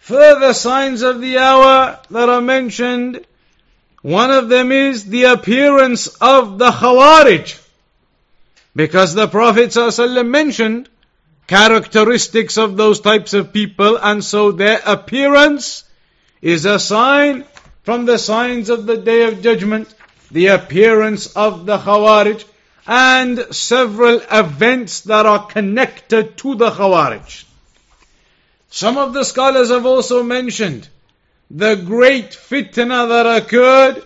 Further 0.00 0.52
signs 0.52 1.02
of 1.02 1.20
the 1.20 1.38
hour 1.38 2.00
that 2.10 2.28
are 2.28 2.40
mentioned, 2.40 3.24
one 4.02 4.32
of 4.32 4.48
them 4.48 4.72
is 4.72 5.04
the 5.04 5.24
appearance 5.24 6.08
of 6.20 6.58
the 6.58 6.70
Khawarij. 6.70 7.62
Because 8.74 9.14
the 9.14 9.28
Prophet 9.28 9.76
mentioned 10.26 10.88
characteristics 11.46 12.58
of 12.58 12.76
those 12.76 13.00
types 13.00 13.34
of 13.34 13.52
people, 13.52 13.96
and 13.96 14.24
so 14.24 14.52
their 14.52 14.80
appearance 14.84 15.84
is 16.42 16.64
a 16.64 16.78
sign 16.78 17.44
from 17.82 18.04
the 18.04 18.18
signs 18.18 18.68
of 18.68 18.86
the 18.86 18.96
Day 18.96 19.22
of 19.24 19.42
Judgment, 19.42 19.92
the 20.30 20.48
appearance 20.48 21.34
of 21.36 21.66
the 21.66 21.78
Khawarij 21.78 22.44
and 22.86 23.54
several 23.54 24.20
events 24.30 25.00
that 25.02 25.26
are 25.26 25.46
connected 25.46 26.36
to 26.38 26.54
the 26.54 26.70
Khawarij. 26.70 27.44
Some 28.70 28.98
of 28.98 29.12
the 29.12 29.24
scholars 29.24 29.70
have 29.70 29.86
also 29.86 30.22
mentioned 30.22 30.88
the 31.50 31.76
great 31.76 32.30
fitna 32.30 33.08
that 33.08 33.26
occurred 33.42 34.02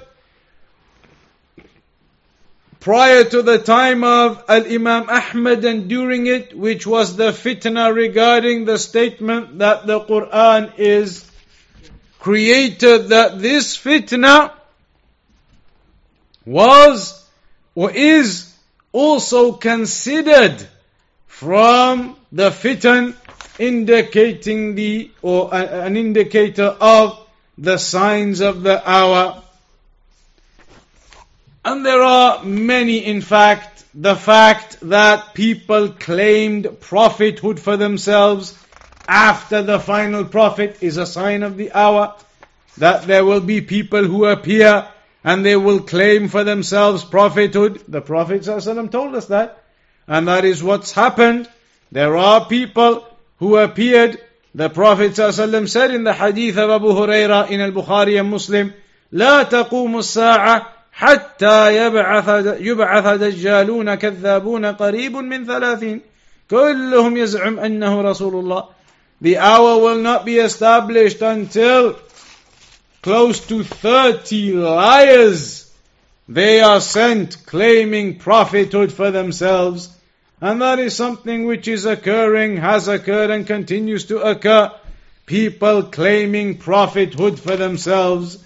prior 2.81 3.24
to 3.24 3.43
the 3.43 3.59
time 3.59 4.03
of 4.03 4.43
Al 4.49 4.64
Imam 4.64 5.09
Ahmad 5.09 5.64
and 5.64 5.89
during 5.89 6.26
it, 6.26 6.57
which 6.57 6.87
was 6.87 7.16
the 7.16 7.31
fitna 7.31 7.95
regarding 7.95 8.64
the 8.64 8.78
statement 8.78 9.59
that 9.59 9.87
the 9.87 10.01
Quran 10.01 10.72
is 10.78 11.31
created, 12.18 13.09
that 13.09 13.39
this 13.39 13.76
fitna 13.76 14.53
was 16.47 17.22
or 17.74 17.91
is 17.91 18.53
also 18.93 19.53
considered 19.53 20.66
from 21.26 22.16
the 22.33 22.51
fitan 22.51 23.14
indicating 23.59 24.74
the 24.74 25.11
or 25.22 25.55
an 25.55 25.97
indicator 25.97 26.76
of 26.81 27.26
the 27.59 27.76
signs 27.76 28.41
of 28.41 28.62
the 28.62 28.91
hour. 28.91 29.43
And 31.64 31.86
there 31.86 32.01
are 32.01 32.43
many, 32.43 33.06
in 33.06 33.22
fact, 33.22 33.84
the 33.93 34.16
fact 34.16 34.78
that 34.82 35.34
people 35.34 35.89
claimed 35.89 36.80
prophethood 36.82 37.60
for 37.60 37.78
themselves 37.78 38.58
after 39.08 39.62
the 39.62 39.80
final 39.80 40.26
prophet 40.26 40.78
is 40.82 40.97
a 40.97 41.06
sign 41.06 41.43
of 41.43 41.58
the 41.58 41.72
hour. 41.72 42.16
That 42.78 43.03
there 43.08 43.24
will 43.24 43.39
be 43.39 43.62
people 43.62 44.03
who 44.03 44.26
appear 44.26 44.88
and 45.24 45.43
they 45.43 45.56
will 45.56 45.80
claim 45.80 46.28
for 46.28 46.43
themselves 46.43 47.03
prophethood. 47.03 47.82
The 47.88 48.01
Prophet 48.01 48.43
ﷺ 48.43 48.91
told 48.91 49.16
us 49.16 49.26
that. 49.28 49.64
And 50.08 50.28
that 50.28 50.45
is 50.45 50.62
what's 50.62 50.91
happened. 50.91 51.49
There 51.91 52.16
are 52.16 52.45
people 52.45 53.08
who 53.39 53.58
appeared. 53.58 54.22
The 54.53 54.70
Prophet 54.70 55.14
ﷺ 55.14 55.68
said 55.68 55.91
in 55.91 56.03
the 56.03 56.14
hadith 56.14 56.58
of 56.58 56.70
Abu 56.70 56.89
Huraira 56.89 57.49
in 57.49 57.60
al-Bukhari 57.60 58.20
and 58.20 58.30
Muslim, 58.30 58.74
لا 59.12 59.49
تقوم 59.49 59.97
الساعة 59.97 60.68
حتى 60.99 61.78
يبعث 61.78 62.58
يبعث 62.60 63.08
دجالون 63.08 63.95
كذابون 63.95 64.66
قريب 64.66 65.16
من 65.16 65.45
ثلاثين 65.45 66.01
كلهم 66.49 67.18
يزعم 67.18 67.60
أنه 67.60 68.01
رسول 68.01 68.34
الله 68.34 68.64
The 69.22 69.38
hour 69.38 69.80
will 69.80 69.99
not 69.99 70.26
be 70.26 70.38
established 70.38 71.22
until 71.22 71.95
close 73.01 73.39
to 73.47 73.64
30 73.64 74.53
liars 74.53 75.66
they 76.28 76.60
are 76.60 76.82
sent 76.82 77.45
claiming 77.45 78.18
prophethood 78.18 78.91
for 78.91 79.12
themselves. 79.12 79.89
And 80.41 80.62
that 80.62 80.80
is 80.80 80.95
something 80.95 81.45
which 81.45 81.68
is 81.68 81.86
occurring, 81.86 82.58
has 82.58 82.88
occurred, 82.88 83.30
and 83.30 83.45
continues 83.45 84.06
to 84.06 84.22
occur. 84.22 84.72
People 85.26 85.84
claiming 85.84 86.58
prophethood 86.58 87.39
for 87.39 87.56
themselves. 87.56 88.43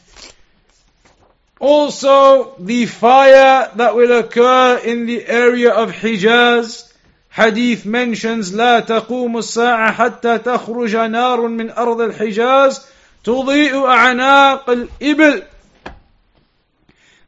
Also, 1.60 2.56
the 2.60 2.86
fire 2.86 3.70
that 3.76 3.96
will 3.96 4.20
occur 4.20 4.78
in 4.78 5.06
the 5.06 5.26
area 5.26 5.72
of 5.72 5.92
Hijaz. 5.92 6.86
Hadith 7.30 7.86
mentions 7.86 8.52
لا 8.52 8.80
تقوم 8.80 9.38
الساعة 9.38 9.92
حتى 9.92 10.38
تخرج 10.38 10.96
نار 10.96 11.48
من 11.48 11.70
أرض 11.70 12.02
الحجاز 12.02 12.86
تضيء 13.24 13.86
أعناق 13.86 14.70
الإبل 14.70 15.44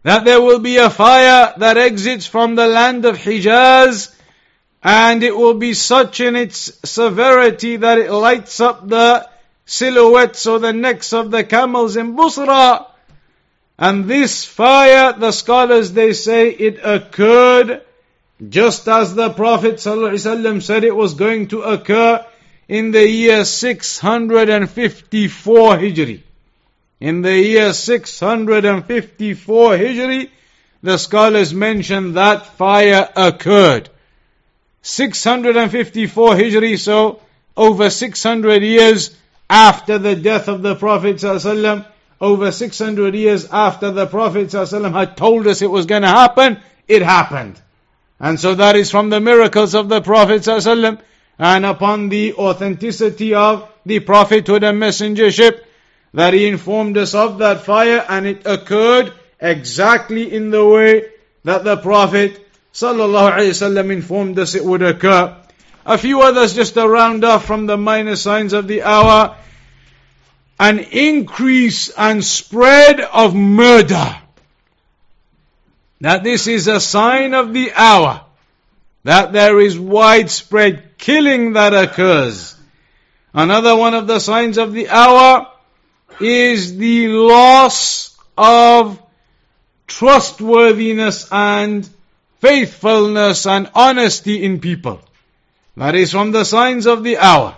that 0.04 0.26
there 0.26 0.42
will 0.42 0.60
be 0.60 0.78
a 0.78 0.90
fire 0.90 1.54
that 1.58 1.78
exits 1.78 2.26
from 2.26 2.56
the 2.56 2.66
land 2.66 3.06
of 3.06 3.18
Hijaz 3.18 4.12
and 4.84 5.22
it 5.22 5.36
will 5.36 5.54
be 5.54 5.74
such 5.74 6.20
in 6.20 6.36
its 6.36 6.72
severity 6.84 7.78
that 7.78 8.00
it 8.00 8.12
lights 8.12 8.60
up 8.60 8.88
the 8.88 9.28
silhouettes 9.66 10.48
or 10.48 10.58
the 10.58 10.74
necks 10.74 11.14
of 11.14 11.30
the 11.30 11.44
camels 11.44 11.98
in 11.98 12.16
Busra. 12.16 12.88
And 13.79 14.07
this 14.07 14.45
fire, 14.45 15.13
the 15.13 15.33
scholars 15.33 15.93
they 15.93 16.15
say 16.15 16.51
it 16.51 16.81
occurred 16.83 17.83
just 18.49 18.89
as 18.89 19.15
the 19.15 19.31
Prophet 19.31 19.77
ﷺ 19.77 20.63
said 20.63 20.85
it 20.85 20.95
was 20.95 21.15
going 21.15 21.49
to 21.49 21.63
occur 21.63 22.23
in 22.69 22.91
the 22.91 23.09
year 23.09 23.45
654 23.45 25.77
Hijri. 25.77 26.21
In 27.01 27.23
the 27.23 27.39
year 27.39 27.73
654 27.73 29.71
Hijri, 29.73 30.29
the 30.83 30.99
scholars 30.99 31.55
mention 31.55 32.13
that 32.15 32.47
fire 32.47 33.09
occurred. 33.17 33.89
654 34.83 36.35
Hijri, 36.35 36.79
so 36.79 37.21
over 37.57 37.89
600 37.91 38.63
years 38.63 39.17
after 39.49 39.99
the 39.99 40.17
death 40.17 40.49
of 40.49 40.63
the 40.63 40.75
Prophet 40.75 41.17
ﷺ, 41.17 41.87
over 42.20 42.52
600 42.52 43.16
years 43.16 43.46
after 43.52 43.92
the 43.92 44.06
Prophet 44.06 44.48
ﷺ 44.48 44.94
had 44.94 45.18
told 45.18 45.48
us 45.48 45.62
it 45.62 45.72
was 45.72 45.86
going 45.86 46.04
to 46.04 46.08
happen, 46.08 46.60
it 46.88 47.02
happened. 47.02 47.60
And 48.20 48.40
so 48.40 48.54
that 48.56 48.76
is 48.76 48.92
from 48.92 49.10
the 49.10 49.20
miracles 49.20 49.74
of 49.74 49.90
the 49.90 50.02
Prophet 50.02 50.42
ﷺ, 50.42 51.02
and 51.40 51.66
upon 51.66 52.10
the 52.10 52.36
authenticity 52.36 53.34
of 53.34 53.68
the 53.86 54.00
prophethood 54.00 54.64
and 54.64 54.80
messengership, 54.80 55.64
that 56.14 56.34
he 56.34 56.48
informed 56.48 56.98
us 56.98 57.16
of 57.16 57.40
that 57.40 57.62
fire 57.62 58.06
and 58.08 58.28
it 58.28 58.46
occurred 58.46 59.14
exactly 59.40 60.32
in 60.32 60.52
the 60.52 60.64
way 60.64 61.06
that 61.44 61.64
the 61.64 61.78
Prophet 61.78 62.46
ﷺ 62.74 63.92
informed 63.92 64.38
us 64.38 64.56
it 64.56 64.64
would 64.64 64.82
occur. 64.82 65.36
A 65.86 65.98
few 65.98 66.22
others 66.22 66.54
just 66.54 66.76
to 66.76 66.88
round 66.88 67.24
off 67.24 67.46
from 67.46 67.66
the 67.66 67.78
minor 67.78 68.16
signs 68.16 68.54
of 68.54 68.68
the 68.68 68.84
hour. 68.84 69.36
An 70.59 70.79
increase 70.79 71.91
and 71.91 72.25
spread 72.25 73.01
of 73.01 73.35
murder. 73.35 74.17
That 76.01 76.25
this 76.25 76.47
is 76.47 76.69
a 76.69 76.81
sign 76.81 77.35
of 77.35 77.53
the 77.53 77.73
hour. 77.73 78.25
That 79.05 79.33
there 79.33 79.61
is 79.61 79.79
widespread 79.79 80.99
killing 80.99 81.55
that 81.55 81.75
occurs. 81.75 82.57
Another 83.33 83.77
one 83.77 83.95
of 83.95 84.07
the 84.07 84.19
signs 84.19 84.57
of 84.57 84.73
the 84.73 84.89
hour 84.89 85.47
is 86.21 86.77
the 86.77 87.09
loss 87.09 88.17
of 88.37 89.01
trustworthiness 89.87 91.29
and 91.31 91.89
faithfulness 92.41 93.47
and 93.47 93.71
honesty 93.75 94.43
in 94.43 94.61
people. 94.61 95.01
That 95.77 95.95
is 95.95 96.13
from 96.13 96.33
the 96.33 96.45
signs 96.45 96.87
of 96.87 97.03
the 97.03 97.19
hour. 97.19 97.57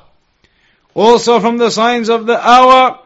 Also 0.95 1.41
from 1.41 1.59
the 1.59 1.71
signs 1.71 2.09
of 2.09 2.27
the 2.27 2.39
hour 2.39 2.99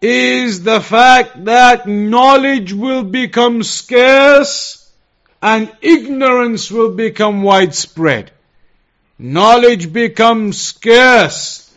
is 0.00 0.62
the 0.64 0.80
fact 0.80 1.44
that 1.44 1.86
knowledge 1.86 2.72
will 2.72 3.04
become 3.04 3.62
scarce 3.62 4.90
and 5.40 5.70
ignorance 5.80 6.70
will 6.70 6.92
become 6.92 7.42
widespread. 7.42 8.30
Knowledge 9.18 9.92
becomes 9.92 10.60
scarce 10.60 11.72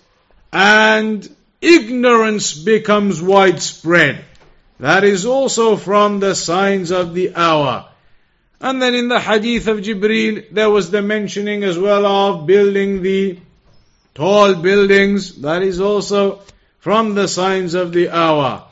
and 0.52 1.30
ignorance 1.62 2.54
becomes 2.54 3.22
widespread. 3.22 4.24
That 4.80 5.04
is 5.04 5.26
also 5.26 5.78
from 5.78 6.20
the 6.20 6.36
signs 6.36 6.92
of 6.92 7.14
the 7.14 7.36
hour. 7.36 7.88
And 8.60 8.82
then 8.82 8.96
in 8.96 9.08
the 9.10 9.20
hadith 9.20 9.68
of 9.68 9.80
Jibril, 9.80 10.46
there 10.52 10.70
was 10.70 10.90
the 10.90 11.02
mentioning 11.02 11.64
as 11.64 11.78
well 11.78 12.06
of 12.06 12.48
building 12.48 13.02
the 13.02 13.40
tall 14.16 14.56
buildings. 14.56 15.42
That 15.42 15.62
is 15.62 15.80
also 15.80 16.42
from 16.80 17.14
the 17.14 17.28
signs 17.28 17.76
of 17.76 17.92
the 17.92 18.10
hour. 18.10 18.64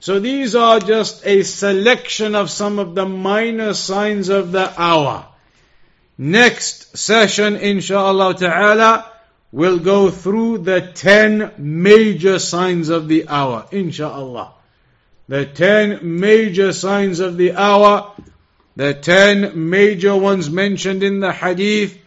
So 0.00 0.20
these 0.20 0.54
are 0.54 0.80
just 0.80 1.26
a 1.26 1.42
selection 1.42 2.34
of 2.34 2.50
some 2.50 2.78
of 2.78 2.94
the 2.94 3.06
minor 3.06 3.74
signs 3.74 4.28
of 4.28 4.52
the 4.52 4.72
hour. 4.80 5.26
Next 6.16 6.96
session, 6.96 7.56
inshallah 7.56 8.34
ta'ala, 8.34 9.10
we'll 9.50 9.78
go 9.78 10.10
through 10.10 10.58
the 10.58 10.80
ten 10.80 11.52
major 11.58 12.38
signs 12.38 12.88
of 12.88 13.08
the 13.08 13.28
hour, 13.28 13.66
inshallah. 13.72 14.52
The 15.26 15.46
ten 15.46 16.18
major 16.20 16.72
signs 16.72 17.20
of 17.20 17.36
the 17.36 17.54
hour, 17.54 18.12
the 18.76 18.92
ten 18.92 19.70
major 19.70 20.14
ones 20.14 20.50
mentioned 20.50 21.02
in 21.02 21.20
the 21.20 21.32
hadith. 21.32 21.98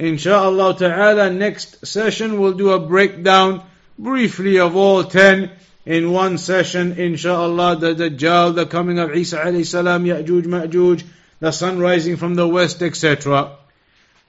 Inshallah 0.00 0.78
ta'ala, 0.78 1.30
next 1.30 1.86
session 1.86 2.40
we'll 2.40 2.54
do 2.54 2.70
a 2.70 2.78
breakdown 2.80 3.62
briefly 3.98 4.58
of 4.58 4.74
all 4.74 5.04
ten 5.04 5.50
in 5.84 6.10
one 6.10 6.38
session, 6.38 6.92
inshallah, 6.98 7.76
the 7.76 7.94
Dajjal, 7.94 8.54
the 8.54 8.64
coming 8.64 8.98
of 8.98 9.14
Isa 9.14 9.38
alayhi 9.38 9.66
salam, 9.66 10.04
Ya'juj, 10.04 10.44
Ma'juj, 10.44 11.04
the 11.40 11.50
sun 11.50 11.78
rising 11.78 12.16
from 12.16 12.34
the 12.34 12.48
west, 12.48 12.82
etc. 12.82 13.56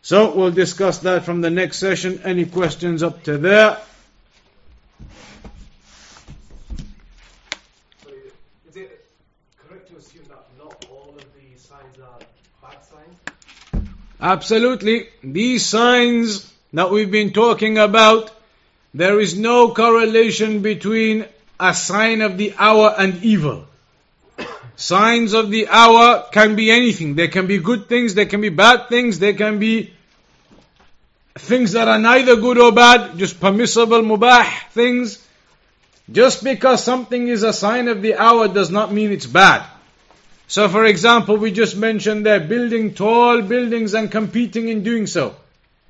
So 0.02 0.36
we'll 0.36 0.52
discuss 0.52 1.00
that 1.00 1.24
from 1.24 1.40
the 1.40 1.50
next 1.50 1.78
session. 1.78 2.22
Any 2.26 2.46
questions 2.46 3.02
up 3.02 3.24
to 3.24 3.38
there? 3.38 3.78
Is 8.68 8.76
it 8.76 9.06
correct 9.58 9.90
to 9.90 9.98
assume 9.98 10.24
that 10.28 10.48
not 10.58 10.86
all 10.92 11.16
of 11.16 11.26
the 11.34 11.58
signs 11.58 11.98
are 12.00 12.20
bad 12.62 12.80
signs? 12.84 13.88
Absolutely. 14.22 15.10
These 15.24 15.66
signs 15.66 16.52
that 16.74 16.92
we've 16.92 17.10
been 17.10 17.34
talking 17.34 17.80
about, 17.80 18.32
there 18.94 19.20
is 19.20 19.38
no 19.38 19.74
correlation 19.74 20.62
between 20.62 21.26
a 21.60 21.74
sign 21.74 22.22
of 22.22 22.38
the 22.38 22.54
hour 22.58 22.94
and 22.98 23.24
evil. 23.24 23.66
Signs 24.76 25.34
of 25.34 25.50
the 25.50 25.68
hour 25.68 26.26
can 26.32 26.56
be 26.56 26.72
anything. 26.72 27.16
They 27.16 27.28
can 27.28 27.48
be 27.48 27.58
good 27.58 27.88
things, 27.90 28.14
they 28.14 28.26
can 28.26 28.42
be 28.42 28.50
bad 28.50 28.90
things, 28.90 29.20
they 29.20 29.34
can 29.34 29.60
be 29.60 29.94
things 31.36 31.74
that 31.74 31.88
are 31.88 32.00
neither 32.00 32.36
good 32.36 32.58
or 32.58 32.72
bad, 32.72 33.18
just 33.18 33.40
permissible, 33.40 34.02
mubah 34.02 34.48
things. 34.72 35.26
Just 36.12 36.44
because 36.44 36.84
something 36.84 37.28
is 37.28 37.44
a 37.44 37.54
sign 37.54 37.88
of 37.88 38.02
the 38.02 38.16
hour 38.16 38.48
does 38.48 38.70
not 38.70 38.92
mean 38.92 39.12
it's 39.12 39.28
bad. 39.28 39.66
So 40.52 40.68
for 40.68 40.84
example, 40.84 41.38
we 41.38 41.54
just 41.54 41.78
mentioned 41.78 42.26
there 42.26 42.42
building 42.42 42.94
tall 42.94 43.42
buildings 43.42 43.94
and 43.94 44.12
competing 44.12 44.68
in 44.68 44.84
doing 44.84 45.08
so. 45.08 45.38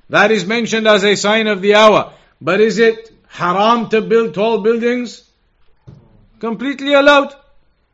That 0.09 0.29
is 0.29 0.45
mentioned 0.45 0.87
as 0.87 1.03
a 1.03 1.15
sign 1.15 1.47
of 1.47 1.63
the 1.63 1.73
hour. 1.73 2.13
But 2.39 2.61
is 2.61 2.77
it 2.77 3.11
haram 3.27 3.89
to 3.89 4.01
build 4.01 4.35
tall 4.35 4.61
buildings? 4.61 5.23
Completely 6.39 6.93
allowed. 6.93 7.33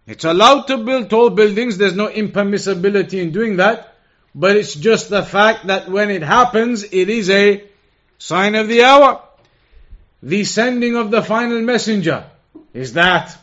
It's 0.07 0.25
allowed 0.25 0.63
to 0.67 0.79
build 0.79 1.09
tall 1.09 1.29
buildings. 1.29 1.77
There's 1.77 1.95
no 1.95 2.09
impermissibility 2.09 3.21
in 3.21 3.31
doing 3.31 3.55
that. 3.63 3.95
But 4.35 4.57
it's 4.57 4.73
just 4.73 5.09
the 5.09 5.23
fact 5.23 5.67
that 5.67 5.89
when 5.89 6.11
it 6.11 6.21
happens, 6.21 6.83
it 6.83 7.09
is 7.09 7.29
a 7.29 7.63
sign 8.17 8.55
of 8.55 8.67
the 8.67 8.83
hour. 8.83 9.21
The 10.21 10.43
sending 10.43 10.97
of 10.97 11.11
the 11.11 11.21
final 11.21 11.61
messenger. 11.61 12.25
Is 12.73 12.91
that 12.93 13.37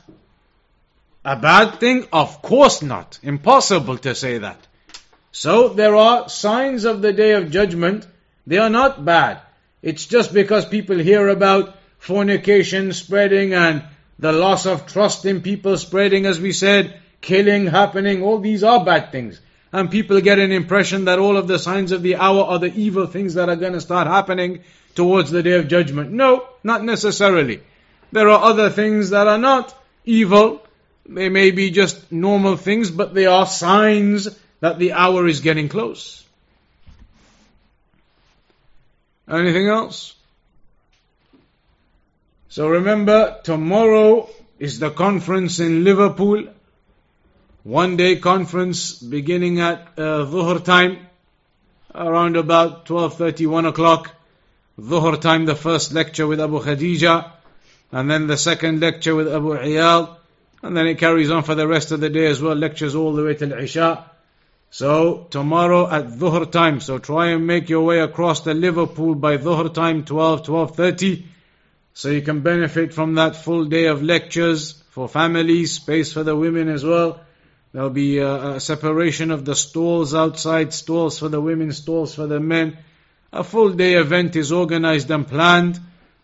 a 1.25 1.37
bad 1.37 1.81
thing? 1.81 2.07
Of 2.13 2.43
course 2.43 2.83
not. 2.83 3.19
Impossible 3.23 3.99
to 3.99 4.15
say 4.15 4.39
that. 4.39 4.59
So 5.33 5.69
there 5.69 5.97
are 5.97 6.29
signs 6.29 6.85
of 6.85 7.03
the 7.03 7.13
day 7.13 7.33
of 7.33 7.51
judgment. 7.51 8.07
They 8.47 8.59
are 8.59 8.71
not 8.71 9.05
bad. 9.05 9.41
It's 9.83 10.07
just 10.07 10.33
because 10.33 10.65
people 10.67 10.99
hear 10.99 11.29
about 11.29 11.77
fornication 11.99 12.93
spreading 12.93 13.55
and 13.55 13.83
the 14.19 14.33
loss 14.33 14.67
of 14.67 14.87
trust 14.87 15.25
in 15.25 15.41
people 15.41 15.77
spreading, 15.77 16.27
as 16.27 16.39
we 16.39 16.53
said, 16.53 17.01
killing 17.21 17.67
happening, 17.67 18.23
all 18.23 18.39
these 18.39 18.63
are 18.63 18.85
bad 18.85 19.11
things. 19.11 19.41
And 19.73 19.91
people 19.91 20.21
get 20.21 20.39
an 20.39 20.53
impression 20.53 21.07
that 21.07 21.19
all 21.19 21.37
of 21.37 21.49
the 21.49 21.59
signs 21.59 21.91
of 21.91 22.03
the 22.03 22.17
hour 22.17 22.45
are 22.45 22.59
the 22.59 22.73
evil 22.73 23.07
things 23.07 23.35
that 23.35 23.49
are 23.49 23.57
going 23.57 23.73
to 23.73 23.81
start 23.81 24.07
happening 24.07 24.61
towards 24.95 25.31
the 25.31 25.43
day 25.43 25.59
of 25.59 25.67
judgment. 25.67 26.13
No, 26.13 26.47
not 26.63 26.85
necessarily. 26.85 27.61
There 28.13 28.29
are 28.29 28.45
other 28.45 28.71
things 28.71 29.11
that 29.11 29.27
are 29.27 29.39
not 29.39 29.75
evil. 30.05 30.65
They 31.07 31.29
may 31.29 31.51
be 31.51 31.71
just 31.71 32.11
normal 32.11 32.57
things, 32.57 32.91
but 32.91 33.15
they 33.15 33.27
are 33.27 33.47
signs 33.47 34.29
that 34.61 34.79
the 34.79 34.93
hour 34.93 35.27
is 35.27 35.41
getting 35.41 35.69
close. 35.69 36.25
Anything 39.29 39.69
else? 39.69 40.15
So 42.49 42.69
remember, 42.69 43.39
tomorrow 43.43 44.29
is 44.59 44.79
the 44.79 44.91
conference 44.91 45.61
in 45.61 45.85
Liverpool. 45.85 46.47
One 47.65 47.97
day 47.97 48.17
conference 48.17 48.93
beginning 48.99 49.61
at 49.61 49.89
uh, 49.97 50.27
Dhuhr 50.27 50.63
time, 50.65 50.99
around 51.95 52.37
about 52.37 52.87
12.30, 52.87 53.47
1 53.47 53.67
o'clock. 53.67 54.11
Dhuhr 54.79 55.21
time, 55.21 55.47
the 55.47 55.55
first 55.55 55.93
lecture 55.93 56.27
with 56.27 56.41
Abu 56.41 56.61
Khadija, 56.61 57.31
and 57.93 58.11
then 58.11 58.27
the 58.27 58.37
second 58.37 58.81
lecture 58.81 59.15
with 59.15 59.33
Abu 59.33 59.57
Iyaad, 59.57 60.17
and 60.65 60.75
then 60.75 60.87
it 60.87 60.99
carries 60.99 61.31
on 61.31 61.43
for 61.43 61.55
the 61.55 61.69
rest 61.69 61.93
of 61.93 62.01
the 62.01 62.09
day 62.09 62.25
as 62.25 62.41
well, 62.41 62.55
lectures 62.55 62.95
all 62.95 63.13
the 63.13 63.23
way 63.23 63.35
till 63.35 63.53
Isha. 63.53 64.11
So 64.71 65.27
tomorrow 65.29 65.87
at 65.91 66.07
Dhuhr 66.09 66.51
time, 66.51 66.81
so 66.81 66.97
try 66.97 67.33
and 67.33 67.47
make 67.47 67.69
your 67.69 67.85
way 67.85 68.01
across 68.01 68.41
the 68.41 68.55
Liverpool 68.55 69.15
by 69.15 69.37
Dhuhr 69.37 69.75
time, 69.75 70.05
12, 70.07 70.43
12.30, 70.43 71.25
so 71.93 72.09
you 72.09 72.23
can 72.23 72.41
benefit 72.41 72.95
from 72.95 73.17
that 73.17 73.37
full 73.37 73.67
day 73.67 73.85
of 73.87 74.03
lectures 74.03 74.83
for 74.89 75.07
families, 75.07 75.73
space 75.73 76.15
for 76.15 76.25
the 76.25 76.35
women 76.35 76.71
as 76.71 76.83
well. 76.83 77.21
There'll 77.73 77.91
be 77.91 78.19
a, 78.19 78.55
a 78.55 78.61
separation 78.61 79.31
of 79.31 79.45
the 79.45 79.55
stalls 79.55 80.15
outside, 80.15 80.73
stalls 80.73 81.19
for 81.19 81.29
the 81.29 81.43
women, 81.43 81.73
stalls 81.73 82.15
for 82.15 82.27
the 82.27 82.41
men. 82.41 82.79
A 83.35 83.45
full 83.45 83.71
day 83.75 83.95
event 83.95 84.35
is 84.35 84.51
organized 84.51 85.11
and 85.11 85.29
planned. 85.29 85.79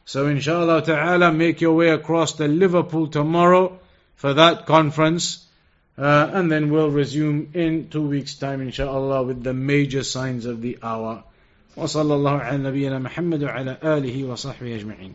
So 0.07 0.29
inshallah 0.29 0.87
ta'ala, 0.87 1.31
make 1.31 1.61
your 1.61 1.75
way 1.75 1.91
across 1.91 2.33
the 2.33 2.49
Liverpool 2.49 3.09
tomorrow 3.09 3.80
for 4.20 4.34
that 4.34 4.66
conference. 4.66 5.46
Uh, 5.98 6.30
and 6.34 6.52
then 6.52 6.72
we'll 6.72 6.90
resume 6.90 7.52
in 7.54 7.90
two 7.90 8.02
weeks' 8.02 8.36
time, 8.36 8.62
inshallah, 8.62 9.24
with 9.24 9.44
the 9.44 9.54
major 9.54 10.04
signs 10.04 10.46
of 10.46 10.62
the 10.62 10.78
hour. 10.84 11.24
وصلى 11.78 12.14
الله 12.14 12.40
على 12.40 12.58
نبينا 12.58 13.00
محمد 13.00 13.44
وعلى 13.44 13.78
آله 13.84 14.24
وصحبه 14.24 14.76
أجمعين 14.76 15.14